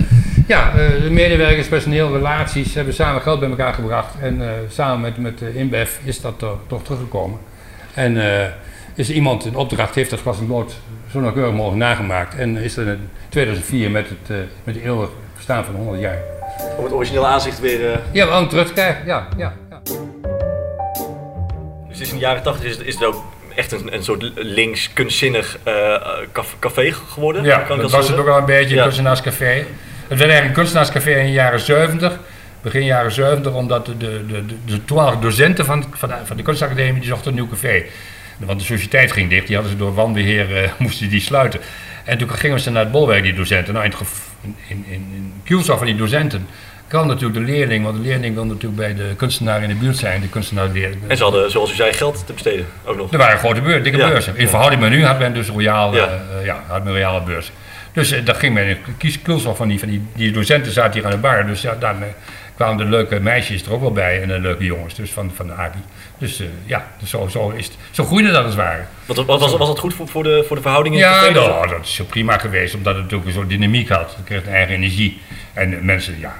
[0.46, 4.14] ja, eh, de medewerkers, personeel, relaties hebben samen geld bij elkaar gebracht.
[4.20, 7.38] En samen met, met de InBev is dat toch, toch teruggekomen.
[7.94, 8.16] En
[8.94, 10.74] is iemand in opdracht, heeft dat glas en lood
[11.10, 12.34] zo nauwkeurig mogelijk nagemaakt.
[12.36, 16.18] En is er in 2004 met het, met het eeuwig bestaan van 100 jaar.
[16.78, 17.92] Om het originele aanzicht weer...
[17.92, 19.06] eh, Ja, om terug te krijgen.
[19.06, 19.80] Ja, ja, ja.
[21.88, 24.30] dus is in de jaren 80 is, het- is het ook echt een, een soort
[24.34, 25.72] links, kunstzinnig eh,
[26.32, 27.44] caf- café geworden.
[27.44, 28.76] Ja, kan dat was het ook al een beetje, Ja.
[28.76, 29.44] een kunstenaarscafé.
[30.08, 32.18] Het werd eigenlijk een kunstenaarscafé in de jaren 70,
[32.62, 36.42] begin jaren 70, omdat de, de, de, de toenmalige docenten van, van, de, van de
[36.42, 37.82] kunstacademie die zochten een nieuw café.
[38.38, 41.60] Want de sociëteit ging dicht, die hadden ze door wanbeheer, eh, moesten die sluiten.
[42.06, 43.74] En toen gingen ze naar het bolwerk, die docenten.
[43.74, 43.94] Nou, in,
[44.68, 44.84] in,
[45.44, 46.46] in, van die docenten
[46.88, 49.96] kan natuurlijk de leerling, want de leerling wil natuurlijk bij de kunstenaar in de buurt
[49.96, 51.00] zijn, de kunstenaar leerling.
[51.08, 52.66] En ze hadden, zoals u zei, geld te besteden.
[52.84, 53.12] Ook nog.
[53.12, 54.08] Er waren grote beurs, dikke Ja.
[54.08, 54.36] beurzen.
[54.36, 56.04] In verhouding met nu had men dus royaal, Ja.
[56.04, 56.40] ja.
[56.44, 57.52] ja, had men royale beurs.
[57.92, 60.92] Dus eh, dat ging men in kies kielzog van die, van die, die docenten zaten
[60.92, 61.46] hier aan de bar.
[61.46, 62.10] Dus ja, daarmee
[62.56, 65.46] kwamen de leuke meisjes er ook wel bij en de leuke jongens dus van, van
[65.46, 65.78] de AGI.
[66.18, 68.82] Dus eh, ja, dus zo, zo, is het, zo groeide dat als het ware.
[69.06, 71.32] Wat, wat, was, was dat goed voor, voor, de, voor de verhoudingen in Ja, café?
[71.32, 74.14] nou, dat is zo prima geweest, omdat het natuurlijk zo'n dynamiek had.
[74.16, 75.20] Het kreeg een eigen energie.
[75.52, 76.34] En mensen, ja,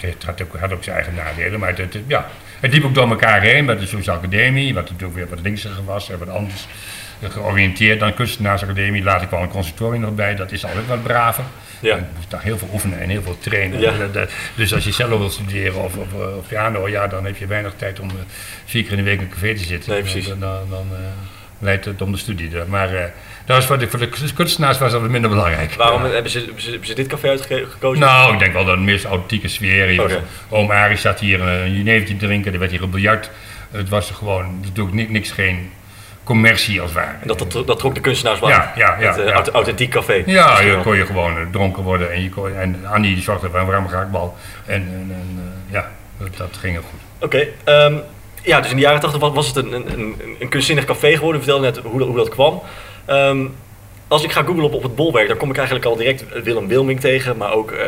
[0.00, 1.60] het had ook, had ook zijn eigen nadelen.
[1.60, 2.26] Maar het, het- ja,
[2.60, 5.84] het liep ook door elkaar heen met de Sociale Academie, wat natuurlijk weer wat linksiger
[5.84, 6.66] was en wat anders
[7.22, 9.02] georiënteerd dan de kunstenaarsacademie.
[9.02, 11.44] Later kwam een conservatorium nog bij, dat is altijd wat braver.
[11.80, 11.96] Ja.
[11.96, 13.80] Je moest daar heel veel oefenen en heel veel trainen.
[13.80, 13.92] Ja.
[13.98, 17.24] Dat- dat- Dus als je cello wil studeren of, of, eh, of piano, ja, dan
[17.24, 18.14] heb je weinig tijd om eh,
[18.64, 19.90] vier keer in de week in een café te zitten.
[19.92, 20.26] Nee, precies.
[20.28, 20.98] Dan, dan, dan, eh,
[21.58, 22.50] leidt het om de studie.
[22.68, 23.04] Maar eh,
[23.44, 25.74] dat was voor, de, voor de kunstenaars was dat minder belangrijk.
[25.74, 28.00] Waarom hebben, ze, hebben, ze, hebben ze dit café uitgekozen?
[28.04, 30.02] Nou, ik denk wel dat het meest authentieke sfeer.
[30.02, 30.22] Oké.
[30.48, 33.30] Oom Arie zat hier eh, een jenevertje te drinken, er werd hier een biljart.
[33.70, 35.70] Het was gewoon natuurlijk ni- niks, geen
[36.24, 36.94] commercie als.
[36.94, 38.48] En dat, dat, dat trok de kunstenaars wel.
[38.48, 39.42] Ja, ja, ja, Het eh, ja.
[39.52, 40.22] authentiek café.
[40.26, 40.82] Ja, Misschien je wel.
[40.82, 43.66] kon je gewoon eh, dronken worden en, je kon, en Annie die zorgde voor een
[43.66, 44.36] warme gehaktbal.
[44.66, 45.90] En, en, en eh, ja,
[46.36, 47.00] dat, ging heel goed.
[47.26, 47.46] Oké.
[47.64, 47.94] ehm,
[48.42, 51.40] ja, dus in de jaren 80 was, het een, een, een, kunstzinnig café geworden.
[51.40, 52.62] U vertelde net hoe, dat- hoe dat kwam.
[53.04, 53.38] Ehm,
[54.08, 56.68] als ik ga googlen op, op het bolwerk, dan kom ik eigenlijk al direct Willem
[56.68, 57.36] Wilming tegen.
[57.36, 57.86] Maar ook eh,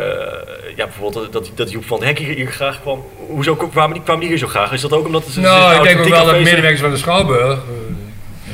[0.77, 3.05] ja, bijvoorbeeld dat, dat Joep van het Hek hier, hier graag kwam.
[3.29, 4.73] Hoezo kwamen die, kwamen die hier zo graag?
[4.73, 6.97] Is dat ook omdat het een Nou, ik denk ook wel dat medewerkers van de
[6.97, 7.59] Schouwburg, eh,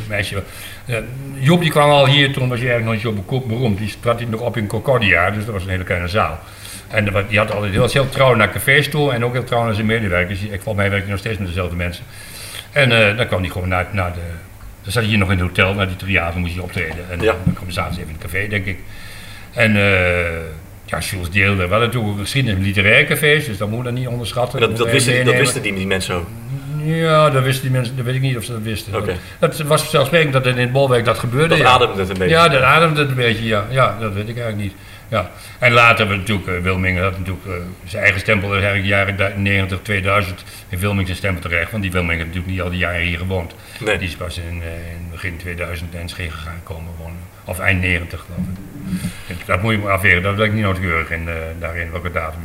[0.09, 0.43] meisje,
[0.87, 0.97] eh,
[1.35, 3.79] Joep die kwam al hier, toen was hij eigenlijk nog niet zo beroemd.
[3.79, 6.39] Die trad hij nog op in Concordia, dus dat was een hele kleine zaal.
[6.89, 9.65] En die had altijd heel, was heel trouw naar cafés toe en ook heel trouw
[9.65, 10.41] naar zijn medewerkers.
[10.41, 12.05] Ik, volgens mij werkte hij nog steeds met dezelfde mensen.
[12.73, 14.21] En eh, dan kwam hij gewoon naar, naar de...
[14.83, 17.05] Dan zat hij hier nog in het hotel, naar die triaten moest hij optreden.
[17.11, 17.35] En Ja.
[17.45, 18.79] dan kwam hij s'avonds even in het café, denk ik.
[19.53, 20.57] En eh
[20.89, 21.63] ja, Jules deelde.
[21.63, 24.61] We hadden natuurlijk een geschiedenis met literaire cafés, dus dat moet je dan niet onderschatten.
[24.61, 24.93] En dat, dat, je
[25.37, 26.27] wisten die, die mensen ook.
[26.97, 28.95] Ja, dat wisten die mensen, dat weet ik niet of ze dat wisten.
[28.95, 29.17] Oké.
[29.39, 31.49] Dat, dat was vanzelfsprekend dat in het bolwerk dat gebeurde.
[31.49, 31.65] Dat ja.
[31.65, 32.35] ademde het een beetje.
[32.35, 33.65] Ja, dat ademde het een beetje, ja.
[33.71, 34.73] Ja, dat weet ik eigenlijk niet.
[35.09, 35.31] Ja.
[35.59, 38.87] En later hebben we natuurlijk, uh, Wilming had natuurlijk uh, zijn eigen stempel, is eigenlijk
[39.19, 41.71] jaren 90, 2000 in Wilming zijn stempel terecht.
[41.71, 43.55] Want die Wilming heeft natuurlijk niet al die jaren hier gewoond.
[43.81, 43.99] Nee.
[43.99, 47.19] Die is pas in, uh, in begin 2000 in Enschede gegaan komen wonen.
[47.45, 48.47] Of eind 90 geloof
[49.27, 49.47] ik.
[49.47, 52.41] Dat moet je maar afweren, daar ben ik niet nauwkeurig in, daarin, welke datum.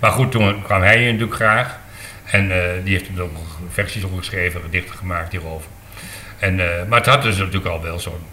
[0.00, 1.78] Maar goed, toen kwam hij hier natuurlijk graag.
[2.24, 5.68] En uh, die heeft ook nog versies opgeschreven, gedichten gemaakt hierover.
[6.38, 8.32] En, uh, maar het had dus natuurlijk al wel zo'n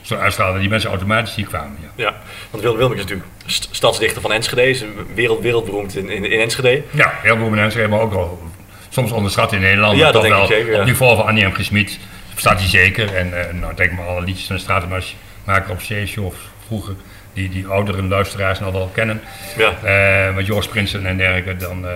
[0.00, 1.76] zo uitstralen dat die mensen automatisch hier kwamen.
[1.80, 2.14] Ja, ja
[2.50, 4.84] want Willem Wilming is natuurlijk st stadsdichter van Enschede, is
[5.14, 6.82] wereld, wereldberoemd in, in, in Enschede.
[6.90, 8.42] Ja, heel beroemd in Enschede, maar ook wel
[8.88, 9.96] soms onderschat in Nederland.
[9.96, 10.80] Ja, maar dat toch denk wel ik zeker, ja.
[10.80, 11.52] op niveau van Annie M.
[11.52, 11.64] G.
[11.64, 11.98] Smit
[12.36, 13.14] staat hij zeker.
[13.14, 15.02] En uh, nou, denk maar alle liedjes van de
[15.44, 16.36] maken op Seesje of
[16.66, 16.94] vroeger.
[17.32, 19.20] Die, die oudere luisteraars nog wel kennen.
[19.56, 20.28] Ja.
[20.28, 21.86] Uh, met Joris Prinsen en dergelijke, dan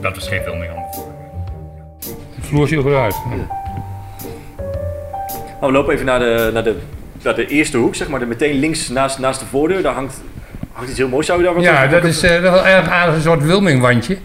[0.00, 0.84] dat was geen veel meer aan.
[2.34, 3.14] De vloer ziet eruit.
[5.60, 6.76] Nou, we lopen even naar de, naar, de,
[7.22, 8.20] naar de eerste hoek, zeg maar.
[8.20, 9.82] De, meteen links naast, naast de voordeur.
[9.82, 10.20] Daar hangt,
[10.72, 11.26] hangt iets heel moois.
[11.26, 14.16] Zou je daar wat Ja, dat is uh, wel erg aardig, een soort Wilming-wandje.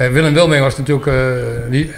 [0.00, 1.14] Uh, Willem Wilming was natuurlijk uh,
[1.70, 1.92] die,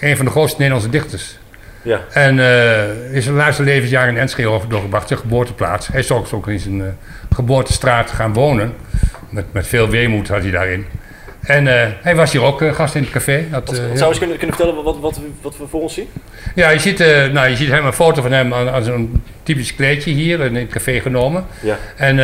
[0.00, 1.38] een van de grootste Nederlandse dichters.
[1.82, 2.00] Ja.
[2.12, 5.86] En uh, is zijn laatste levensjaar in Enschede doorgebracht, zijn geboorteplaats.
[5.86, 6.86] Hij is ook, ook in zijn uh,
[7.34, 8.74] geboortestraat gaan wonen.
[9.28, 10.86] Met, met veel weemoed had hij daarin.
[11.40, 11.72] En uh,
[12.02, 13.44] hij was hier ook gast in het café.
[13.50, 16.08] Wat, wat zou je kunnen, kunnen vertellen wat, wat, wat, we voor ons zien?
[16.54, 16.98] Ja, je ziet,
[17.32, 20.54] nou, je ziet hem een foto van hem aan, aan zo'n typisch kleedje hier in
[20.54, 21.46] het café genomen.
[21.60, 21.78] Ja.
[21.96, 22.16] En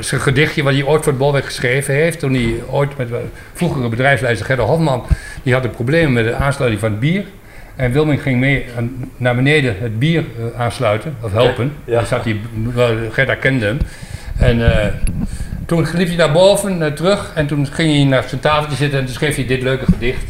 [0.00, 2.18] zijn gedichtje wat hij ooit voor het Bolwerk geschreven heeft.
[2.18, 3.08] Toen hij ooit met
[3.52, 5.06] vroegere bedrijfsleider Gerda Hofman,
[5.42, 7.24] die had een probleem met de aansluiting van het bier.
[7.76, 10.24] En Wilming ging mee aan, naar beneden het bier
[10.56, 11.72] aansluiten, of helpen.
[11.84, 12.04] Ja.
[12.04, 12.40] Zat hij,
[13.10, 13.78] Gerda kende hem.
[14.38, 14.60] En
[15.68, 17.32] toen liep hij naar boven, uh, terug.
[17.34, 20.24] En toen ging hij naar zijn tafeltje zitten en toen schreef hij dit leuke gedicht.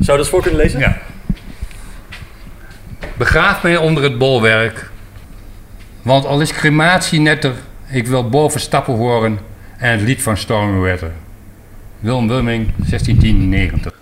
[0.00, 0.80] Zou je dat voor kunnen lezen?
[0.80, 0.98] Ja.
[3.16, 4.90] Begraaf mij onder het bolwerk.
[6.02, 7.52] Want al is crematie netter,
[7.90, 9.38] ik wil boven stappen horen
[9.78, 11.10] en het lied van Stormy Weather.
[12.00, 13.92] Willem Wilming, 1690.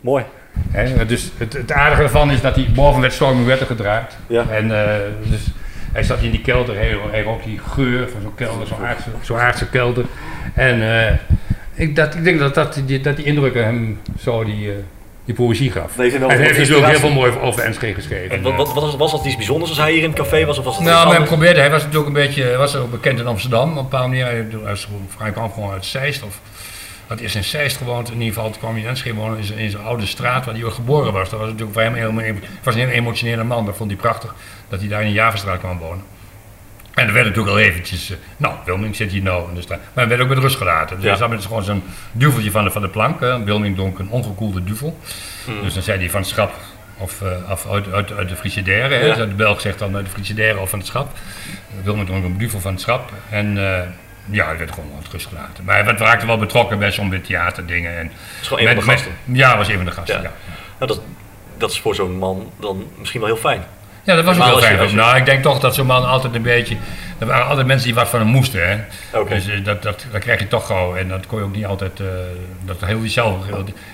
[0.00, 0.24] Mooi.
[0.70, 4.16] He, dus het, het, aardige ervan is dat hij boven werd Stormy Weather gedraaid.
[4.26, 4.48] Ja.
[4.50, 4.84] En uh,
[5.30, 5.46] dus
[5.94, 9.08] hij zat in die kelder, hij, hij rookt die geur van zo'n kelder, zo'n aardse,
[9.22, 10.04] zo aardse kelder.
[10.54, 11.12] En uh,
[11.74, 14.72] ik, dat, ik denk dat, dat, die, dat die indrukken hem zo die, uh,
[15.24, 15.98] die poëzie gaf.
[15.98, 18.36] En hij heeft natuurlijk heel veel mooi over Enschede geschreven.
[18.36, 20.44] En wat, wat, wat was, was dat iets bijzonders als hij hier in het café
[20.44, 20.58] was?
[20.58, 23.26] Of was dat nou, men probeerde, hij was natuurlijk een beetje, was ook bekend in
[23.26, 24.24] Amsterdam op een bepaalde manier.
[24.24, 24.76] Hij,
[25.18, 26.40] hij kwam gewoon uit Zeist of
[27.14, 28.08] had eerst in Zeist gewoond.
[28.08, 30.44] In ieder geval toen kwam hij in Enschede wonen in zijn, in zijn oude straat
[30.44, 31.30] waar hij ook geboren was.
[31.30, 33.66] Dat was natuurlijk voor hem heel, heel, was een heel emotionele man.
[33.66, 34.34] Dat vond hij prachtig
[34.68, 36.04] dat hij daar in de Javenstraat kwam wonen.
[36.94, 39.78] En er werd natuurlijk al eventjes, uh, nou, Wilming zit hier nou in de straat.
[39.78, 40.96] Maar hij werd ook met rust gelaten.
[40.96, 41.10] Dus ja.
[41.10, 43.20] hij zat met gewoon zo'n duveltje van de, van de plank.
[43.20, 43.44] Hè.
[43.44, 44.98] Wilming dronk een ongekoelde duvel.
[45.46, 45.62] Mm.
[45.62, 46.52] Dus dan zei hij van het schap
[46.98, 49.06] of uh, af, uit, uit, uit de frigidaire.
[49.06, 49.14] Ja.
[49.14, 51.12] De Belg zegt dan uit de frigidaire of van het schap.
[51.82, 53.12] Wilming dronk een duvel van het schap.
[53.30, 53.80] En uh,
[54.24, 55.64] ja, hij werd gewoon wat rust gelaten.
[55.64, 57.98] Maar hij raakte wel betrokken bij zo'n theaterdingen.
[57.98, 59.12] En dat is gewoon een van de gasten?
[59.24, 60.22] Met, ja, was een van de gasten, ja.
[60.22, 60.32] ja.
[60.78, 61.00] Nou, dat,
[61.56, 63.64] dat is voor zo'n man dan misschien wel heel fijn.
[64.02, 64.94] Ja, dat was ook heel fijn.
[64.94, 66.76] Nou, ik denk toch dat zo'n man altijd een beetje
[67.18, 68.68] er waren altijd mensen die wat van hem moesten.
[68.68, 68.76] Hè?
[69.28, 70.94] Dus eh, dat, dat, dat krijg je toch gauw.
[70.96, 72.00] En dat kon je ook niet altijd.
[72.00, 72.06] eh
[72.64, 73.46] dat heel hij zelf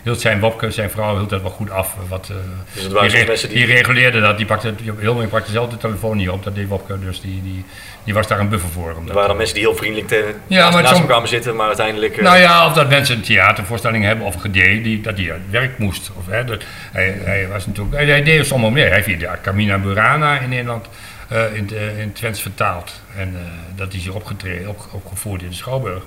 [0.03, 1.95] hield zijn Wopke, zijn vrouw, hield dat wel goed af.
[2.09, 2.37] Wat, eh,
[2.75, 4.37] Dus het waren die, soms re- mensen die- die reguleerde dat.
[4.37, 6.45] Die pakte, heel veel pakte zelf de telefoon niet op.
[6.45, 6.99] Dat deed Wopke.
[6.99, 7.65] Dus die, die,
[8.05, 8.89] die was daar een buffer voor.
[8.89, 11.67] Er Omdat, waren dan mensen die heel vriendelijk te, Ja, naast, hem kwamen zitten, maar
[11.67, 12.21] uiteindelijk...
[12.21, 14.41] Nou ja, of dat mensen een theatervoorstelling hebben of een
[14.83, 16.11] die, dat het werk moest.
[16.19, 18.89] Of, hè, dat, hij, hij, was natuurlijk, hij, hij deed er sommige meer.
[18.89, 20.87] Hij hier de Carmina Burana in Nederland
[21.31, 23.03] eh, in, eh, in vertaald.
[23.17, 23.41] En eh,
[23.77, 26.03] dat is hier opgetreden, op, opgevoerd in de Schouwburg.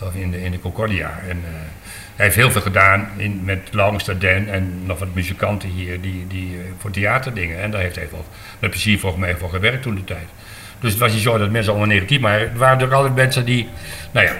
[0.00, 1.18] Of in de, in de Concordia.
[1.28, 1.42] En
[2.16, 6.58] hij heeft heel veel gedaan in, met Dardenne en nog wat muzikanten hier die, die,
[6.78, 7.60] voor theaterdingen.
[7.60, 8.24] En daar heeft hij wel
[8.58, 10.28] met plezier volgens mij voor gewerkt toen de tijd.
[10.80, 13.44] Dus het was niet zo dat mensen allemaal negatief, maar er waren er altijd mensen
[13.44, 13.68] die,
[14.10, 14.34] nou ja,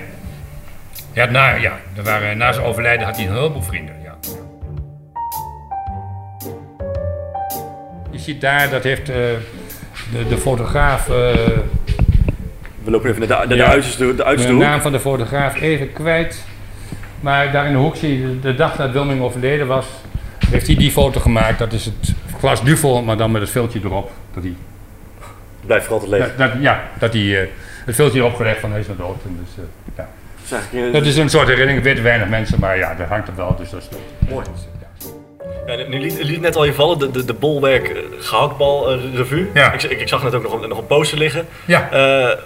[1.13, 3.97] ja, na, ja er waren, na zijn overlijden had hij een heleboel vrienden.
[8.11, 9.11] Je ziet daar, dat heeft
[10.13, 11.15] de, de fotograaf, eh,
[12.85, 13.67] We lopen even naar de, naar de Ja.
[13.71, 16.45] uiterste, de de uiterste naam van de fotograaf even kwijt.
[17.21, 19.87] Maar daar in de hoek zie je, de- dag dat Wilming overleden was,
[20.51, 21.59] heeft hij die foto gemaakt.
[21.59, 24.11] Dat is het glas duvel, maar dan met het viltje erop.
[24.35, 24.55] Dat hij,
[25.67, 26.33] Blijft voor altijd leven.
[26.37, 27.49] dat, dat- ja, dat hij eh,
[27.85, 29.23] het viltje erop gelegd van hij is naar dood.
[29.25, 29.65] En dus,
[29.97, 30.09] ja.
[30.37, 33.09] Dat is eigenlijk, eh, Dat is een soort herinnering, weten weinig mensen, maar ja, dat
[33.09, 34.47] hangt er wel, dus dat is mooi.
[35.69, 35.73] Ja.
[35.79, 38.99] Ja, nu liet, liet net al je vallen, de, de, de bolwerk eh, gehaktbal eh,
[39.15, 39.51] revue.
[39.55, 39.73] Ja.
[39.73, 41.47] Ik, ik, ik zag net ook nog een, nog een poster liggen.
[41.65, 42.37] Ja, Eh,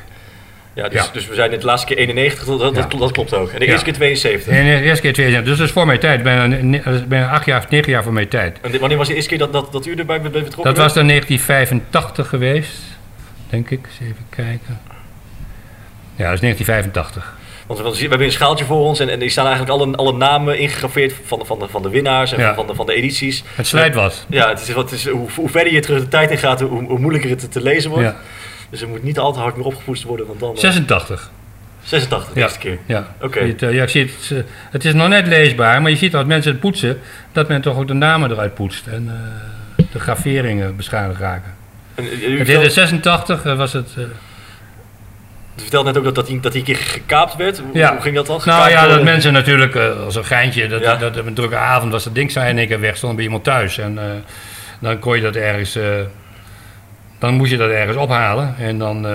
[0.74, 1.08] Ja, dus, Ja.
[1.12, 2.80] dus we zijn het laatste keer 91, dat, dat, Ja.
[2.82, 3.50] dat, dat klopt ook.
[3.50, 3.70] En de Ja.
[3.70, 4.52] eerste keer 72.
[4.52, 6.22] En de eerste keer 72, dus dat is voor mijn tijd.
[6.22, 8.58] Bijna, ne- dat is bijna acht jaar, negen jaar voor mijn tijd.
[8.60, 10.56] En dit- wanneer was de eerste keer dat, dat, dat u erbij bent betrokken?
[10.56, 10.76] Dat werd?
[10.78, 12.72] was dan 1985 geweest,
[13.50, 13.80] denk ik.
[13.86, 14.80] Eens even kijken.
[16.16, 17.38] Ja, dat is 1985.
[17.66, 20.58] Want we, hebben een schaaltje voor ons en, en er staan eigenlijk alle, alle namen
[20.58, 22.54] ingegraveerd van, de- van, de, van de winnaars en Ja.
[22.54, 23.44] van, de, van de edities.
[23.54, 24.26] Het slijt wat.
[24.28, 26.60] Ja, het is, wat, het is, hoe, hoe verder je terug de tijd in gaat,
[26.60, 28.04] hoe, hoe moeilijker het te lezen wordt.
[28.04, 28.16] Ja.
[28.70, 30.54] Dus er moet niet al te hard meer opgepoetst worden, want dan...
[30.54, 31.30] eh, 86.
[31.82, 32.44] 86 de Ja.
[32.46, 32.78] eerste keer.
[32.86, 33.40] Ja, Oké.
[33.40, 36.14] Je eh, ja ik zie het, eh, het is nog net leesbaar, maar je ziet
[36.14, 36.98] als mensen het poetsen,
[37.32, 39.08] dat men toch ook de namen eruit poetst en
[39.76, 41.54] eh, de graveringen beschadigd raken.
[41.94, 43.88] En, u Het vertelt, hele 86 eh, was het.
[45.56, 47.58] u vertelt net ook dat, dat, die, dat die een keer gekaapt werd.
[47.58, 47.92] Hoe, Ja.
[47.92, 48.40] hoe ging dat dan?
[48.44, 49.04] nou ja, dat worden?
[49.04, 50.96] mensen natuurlijk als een geintje, dat, Ja.
[50.96, 53.44] dat, op een drukke avond was dat ding zijn één keer weg, stond bij iemand
[53.44, 53.78] thuis.
[53.78, 53.98] En
[54.80, 55.78] dan kon je dat ergens,
[57.20, 59.06] dan moest je dat ergens ophalen en dan.
[59.06, 59.12] eh,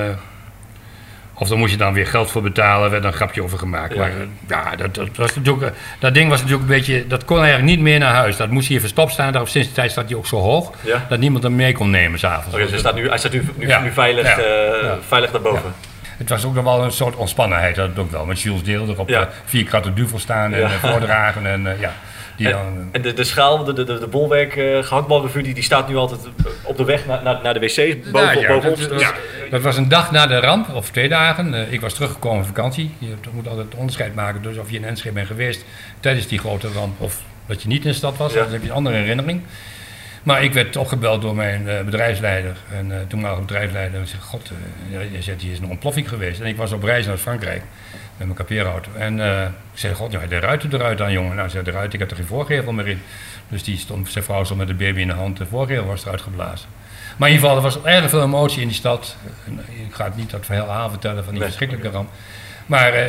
[1.37, 3.93] of dan moest je dan weer geld voor betalen, werd er een grapje over gemaakt.
[3.93, 3.99] Ja.
[3.99, 4.11] Maar
[4.47, 7.79] ja, dat, dat, was natuurlijk, dat ding was natuurlijk een beetje, dat kon eigenlijk niet
[7.79, 8.37] meer naar huis.
[8.37, 11.05] Dat moest hier verstopt staan, daarop sinds die tijd staat hij ook zo hoog, Ja.
[11.09, 12.47] dat niemand hem mee kon nemen s'avonds.
[12.53, 13.79] Oké, dus hij staat nu, hij staat nu, nu, Ja.
[13.79, 14.37] nu veilig, Ja.
[14.43, 15.73] eh, veilig daarboven.
[16.17, 18.25] Het was ook nog wel een soort ontspannenheid, dat ook wel.
[18.25, 19.19] Met Jules Deel erop Ja.
[19.21, 21.93] eh, vier kratten duvel staan en voordragen en ja,
[22.37, 22.49] die.
[22.53, 25.87] En, en de, de schaal, de, de, de, de bolwerk eh gehaktbalrevue, die, die staat
[25.87, 26.19] nu altijd
[26.63, 28.87] op de weg naar, naar, naar de wc's, boven, Nou ja, boven dat, ons.
[29.03, 29.13] dat-
[29.49, 31.53] dat was een dag na de ramp, of twee dagen.
[31.53, 32.91] Eh, ik was teruggekomen van vakantie.
[32.99, 35.65] Je moet altijd het onderscheid maken, dus of je in Enschede bent geweest
[35.99, 38.43] tijdens die grote ramp, of dat je niet in de stad was, Ja.
[38.43, 39.41] dan heb je een andere herinnering.
[40.25, 42.55] Maar ik werd opgebeld door mijn eh, bedrijfsleider.
[42.71, 43.99] En uh, toenmalige bedrijfsleider.
[43.99, 44.51] En zei, god,
[44.91, 46.39] uh, je zegt, hier is een ontploffing geweest.
[46.39, 47.61] En ik was op reis naar Frankrijk
[47.91, 48.89] met mijn kapeerauto.
[48.97, 51.35] En uh, ik zei, god, ja, de ruiten eruit aan, jongen.
[51.35, 53.01] Nou, zei de ruit, ik heb er geen voorgevel meer in.
[53.47, 55.37] Dus die stond, zijn vrouw stond met de baby in de hand.
[55.37, 56.69] De voorgevel was eruit geblazen.
[57.17, 59.15] Maar in ieder geval, er was erg veel emotie in die stad.
[59.45, 61.49] En, ik ga het niet dat verhaal vertellen van die Nee.
[61.49, 62.09] verschrikkelijke ramp.
[62.65, 62.99] Maar uh,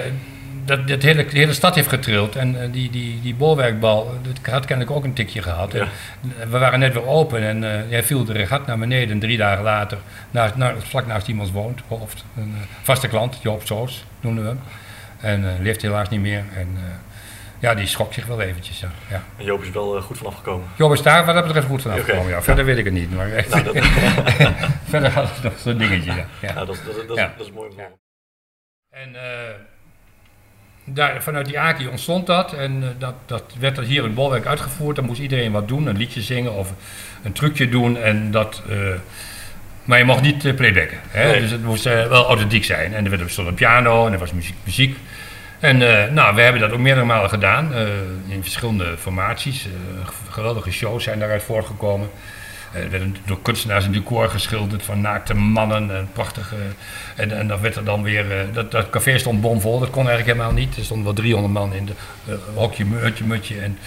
[0.65, 2.37] dat, dat hele, de hele stad heeft getrild.
[2.37, 5.73] En uh, die, die, die bolwerkbal, dat had kennelijk ook een tikje gehad.
[5.73, 5.89] Ja.
[6.39, 9.11] En we waren net weer open en uh, hij viel de regat naar beneden.
[9.11, 9.99] En drie dagen later,
[10.31, 12.25] naast, na, vlak naast iemands woont, hoofd.
[12.37, 14.61] Een uh, vaste klant, Joop Soos noemden we hem.
[15.21, 16.45] En leeft helaas niet meer.
[16.55, 16.79] En
[17.59, 18.81] ja, die schrok zich wel eventjes.
[18.81, 18.91] Ja.
[19.11, 19.23] ja.
[19.37, 20.69] En Joop is wel goed vanaf gekomen.
[20.77, 22.29] Joop is daar wat dat betreft goed vanaf gekomen.
[22.29, 22.43] Ja.
[22.43, 23.15] Verder weet ik het niet.
[23.15, 23.49] Maar echt.
[23.55, 23.75] Nou, dat,
[24.93, 26.13] verder had het nog zo'n dingetje.
[26.13, 26.27] Ja.
[26.41, 26.53] Ja.
[26.53, 27.71] dat, dat, dat, is mooi.
[28.91, 29.17] En
[30.89, 32.53] daar, vanuit die Aki ontstond dat.
[32.53, 34.97] En eh, dat, dat werd er hier in Bolwerk uitgevoerd.
[34.97, 36.73] Dan moest iedereen wat doen, een liedje zingen of
[37.23, 37.97] een trucje doen.
[37.99, 38.77] En dat, eh,
[39.85, 40.99] maar je mocht niet uh, playbacken.
[41.09, 41.31] Hè?
[41.31, 41.41] Nee.
[41.41, 42.95] Dus het moest eh, wel authentiek zijn.
[42.95, 44.55] En er werd- er stond een piano en er was muziek.
[44.65, 44.97] muziek.
[45.61, 47.75] En eh, nou, we hebben dat ook meerdere malen gedaan.
[47.75, 47.87] eh,
[48.29, 49.67] in verschillende formaties.
[49.67, 52.11] Eh, geweldige shows zijn daaruit voortgekomen.
[52.73, 56.55] Eh, Er werden door kunstenaars in decor geschilderd van naakte mannen en prachtige.
[57.17, 58.31] En, en dat werd er dan weer.
[58.31, 60.77] eh, dat, dat café stond bomvol, dat kon eigenlijk helemaal niet.
[60.77, 61.93] Er stonden wel 300 man in de
[62.29, 63.59] eh, hokje, mutje, mutje.
[63.61, 63.79] En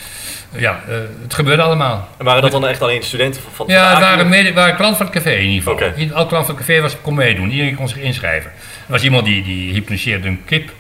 [0.56, 0.82] ja,
[1.22, 2.08] het gebeurde allemaal.
[2.18, 4.98] En waren dat dan echt alleen studenten van, van Ja, het waren, mede, waren klant
[4.98, 5.88] van het café in ieder geval.
[6.18, 7.50] Elk klant van het café was, kon meedoen.
[7.52, 8.52] Iedereen kon zich inschrijven.
[8.52, 10.72] Er was iemand die, die hypnotiseerde een kip.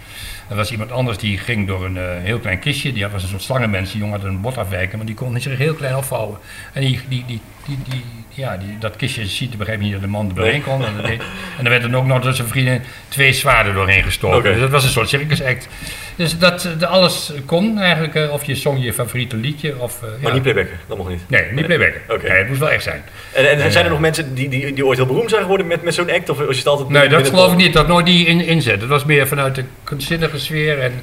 [0.49, 2.93] Er was iemand anders die ging door een heel klein kistje.
[2.93, 3.91] Die had- was een soort slangenmens.
[3.91, 6.37] Die jongen had een bot afwijken, maar die kon zich heel klein afvouwen.
[6.73, 10.01] En die, die, die, die, die- ja, die, dat kistje ziet op een gegeven moment
[10.01, 10.85] de man er doorheen kon.
[10.85, 11.21] En, deed,
[11.57, 14.51] en er werden ook nog door zijn vriendin twee zwaarden doorheen gestoken.
[14.51, 15.67] Dus dat was een soort circusact.
[16.15, 18.15] Dus dat eh, de, alles kon eigenlijk.
[18.15, 19.79] eh, of je zong je favoriete liedje.
[19.79, 20.33] Of, eh, Maar ja.
[20.33, 21.21] niet playbacken, dat mocht niet.
[21.27, 22.01] Nee, niet playbacken.
[22.23, 23.03] Nee, het moest wel echt zijn.
[23.33, 25.41] En, en, En, zijn er eh, nog mensen die, die, die ooit heel beroemd zijn
[25.41, 26.29] geworden met, met zo'n act?
[26.29, 27.73] Of was je het altijd Nee, dat geloof ik niet.
[27.73, 28.79] Dat nooit die in, inzet.
[28.81, 30.93] Het was meer vanuit de kunstzinnige sfeer en,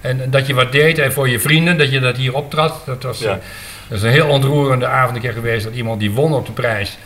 [0.00, 0.98] en dat je wat deed.
[0.98, 2.82] En voor je vrienden, dat je dat hier optrad.
[2.86, 3.38] Dat was Ja.
[3.90, 5.64] Eh, dat is een heel ontroerende avond een keer geweest.
[5.64, 6.98] Dat iemand die won op de prijs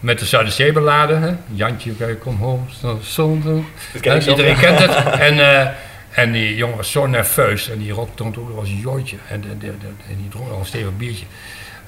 [0.00, 1.14] met de Zuiderzeeballade.
[1.14, 1.30] Hè?
[1.52, 2.62] Jantje, kom home,
[3.02, 3.62] zonder.
[4.00, 4.90] Ken Iedereen kent het.
[5.28, 5.66] En, eh,
[6.10, 7.70] en die jongen was zo nerveus.
[7.70, 9.16] En die rook dronk ook nog een jooitje.
[9.28, 11.24] En, de, de, de- en die dronk nog een stevig biertje.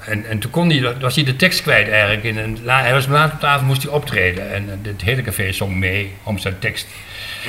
[0.05, 2.37] En, en toen kon dat- was hij de tekst kwijt eigenlijk.
[2.63, 4.53] La- hij was laat op de avond, moest hij optreden.
[4.53, 6.87] En eh, het hele café zong mee om zijn tekst.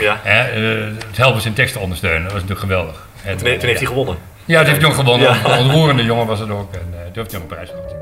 [0.00, 0.20] Ja.
[0.22, 2.22] Hè, eh, het helpen zijn tekst te ondersteunen.
[2.22, 3.06] Dat was natuurlijk geweldig.
[3.24, 4.16] En, Toen, he- toen heeft hij gewonnen.
[4.46, 5.28] Ja, dat heeft hij ook gewonnen.
[5.28, 5.58] Ja.
[5.58, 6.72] Een ontroerende jongen was het ook.
[6.72, 7.94] En uh, toen heeft hij ook een prijs gehad.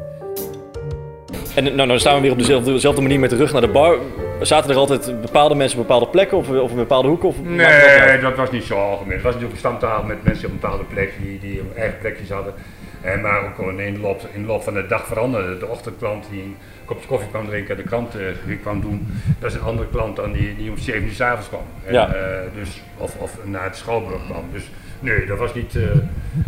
[1.54, 3.68] En nou, nou staan we weer op dezelfde, dezelfde manier met de rug naar de
[3.68, 3.96] bar.
[4.40, 7.28] Zaten er altijd bepaalde mensen op bepaalde plekken of, of in bepaalde hoeken?
[7.28, 9.12] Of Nee, dat was niet zo algemeen.
[9.12, 11.98] Het was natuurlijk een stamtafel met mensen op een bepaalde plek die, die hun eigen
[11.98, 12.54] plekjes hadden.
[13.00, 15.58] En maar ook in de, loop, in de loop van de dag veranderde.
[15.58, 19.06] De ochtendklant die een kopje koffie kwam drinken, de krant eh, kwam doen.
[19.40, 21.62] Dat is een andere klant dan die, die om 7 uur 's avonds kwam.
[21.86, 22.14] En, Ja.
[22.14, 24.44] eh, dus, of, of naar het schoolbrug kwam.
[24.52, 24.70] Dus
[25.04, 25.76] nee, dat was niet.
[25.76, 25.82] eh,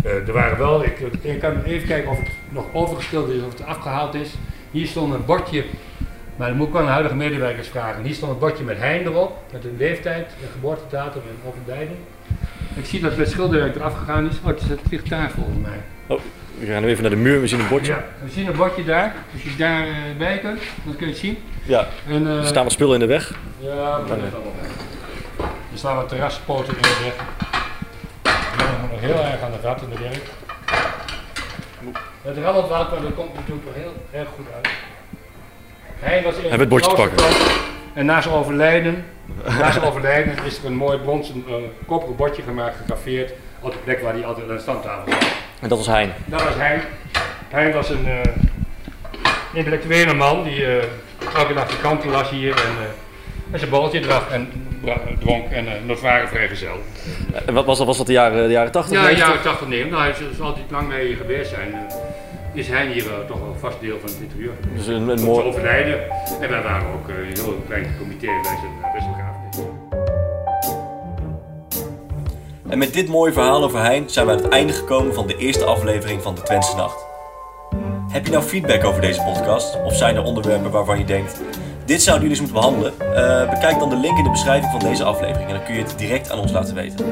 [0.04, 0.84] eh, er waren wel.
[0.84, 4.30] Ik, ik kan even kijken of het nog overgesteld is, of het afgehaald is.
[4.70, 5.64] Hier stond een bordje.
[6.36, 8.02] Maar dan moet ik wel aan de huidige medewerkers vragen.
[8.04, 11.96] Hier stond een bordje met hein erop, met een leeftijd, een geboortedatum en overlijden.
[12.74, 14.36] Ik zie dat het schilderwerk eraf gegaan is.
[14.40, 15.78] Oh, het, is- het ligt daar volgens mij.
[16.06, 16.20] Oh,
[16.58, 17.92] we gaan nu even naar de muur, we zien een bordje.
[17.92, 19.14] Ja, we zien een bordje daar.
[19.32, 21.38] Als je daar eh, bij kunt, dan kun je het zien.
[21.62, 23.34] Ja, En, eh, er staan wat spullen in de weg.
[23.58, 24.70] Ja, maar dat is allemaal weg.
[25.72, 27.24] Er staan wat terraspoten in de weg.
[28.96, 30.22] Nog heel erg aan de rat in de werk.
[32.22, 34.68] Het rammelt wat, maar dat komt natuurlijk wel heel erg goed uit.
[35.98, 37.26] Hij was in het bordje te pakken.
[37.94, 39.04] En na zijn overlijden,
[39.58, 41.54] na zijn overlijden is er een mooi bronzen uh,
[41.86, 45.22] koperen bordje gemaakt, gegraveerd, op de plek waar hij altijd aan de standtafel zat.
[45.60, 46.12] En dat was Hein.
[46.24, 46.80] Dat was hij.
[47.48, 48.20] Hij was een eh,
[49.52, 50.84] intellectuele man die eh,
[51.34, 53.05] elke dag de kranten las hier en, eh,
[53.50, 54.48] en zijn balletje drak en
[55.18, 56.76] dronk en uh, notoire vrijgezel.
[57.46, 57.86] En wat was dat?
[57.86, 58.96] Was dat de jaren, de jaren 80?
[58.96, 59.26] Ja, 90?
[59.26, 59.88] jaren 80 neem.
[59.88, 61.72] Nou, hij is, zal altijd lang mee geweest zijn.
[61.72, 61.94] Eh,
[62.56, 64.52] is hij hier eh, toch wel een vast deel van het interieur.
[64.74, 65.44] Dus een, een mooi...
[65.44, 66.00] overlijden.
[66.40, 69.56] En wij waren ook eh, een heel klein comité bij zijn wisselgrafenis.
[72.68, 75.36] En met dit mooie verhaal over Hein zijn we aan het einde gekomen van de
[75.36, 77.04] eerste aflevering van de Twentse Nacht.
[78.08, 79.82] Heb je nou feedback over deze podcast?
[79.84, 81.40] Of zijn er onderwerpen waarvan je denkt,
[81.86, 83.16] dit zouden jullie eens moeten behandelen?
[83.16, 85.82] Eh, bekijk dan de link in de beschrijving van deze aflevering en dan kun je
[85.82, 87.06] het direct aan ons laten weten.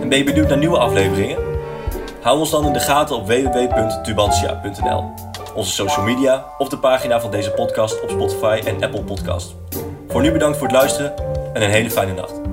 [0.00, 1.38] En ben je benieuwd naar nieuwe afleveringen?
[2.20, 5.14] Hou ons dan in de gaten op www.tubantia.nl,
[5.54, 9.54] onze social media of de pagina van deze podcast op Spotify en Apple Podcast.
[10.08, 11.14] Voor nu bedankt voor het luisteren
[11.52, 12.47] en een hele fijne nacht.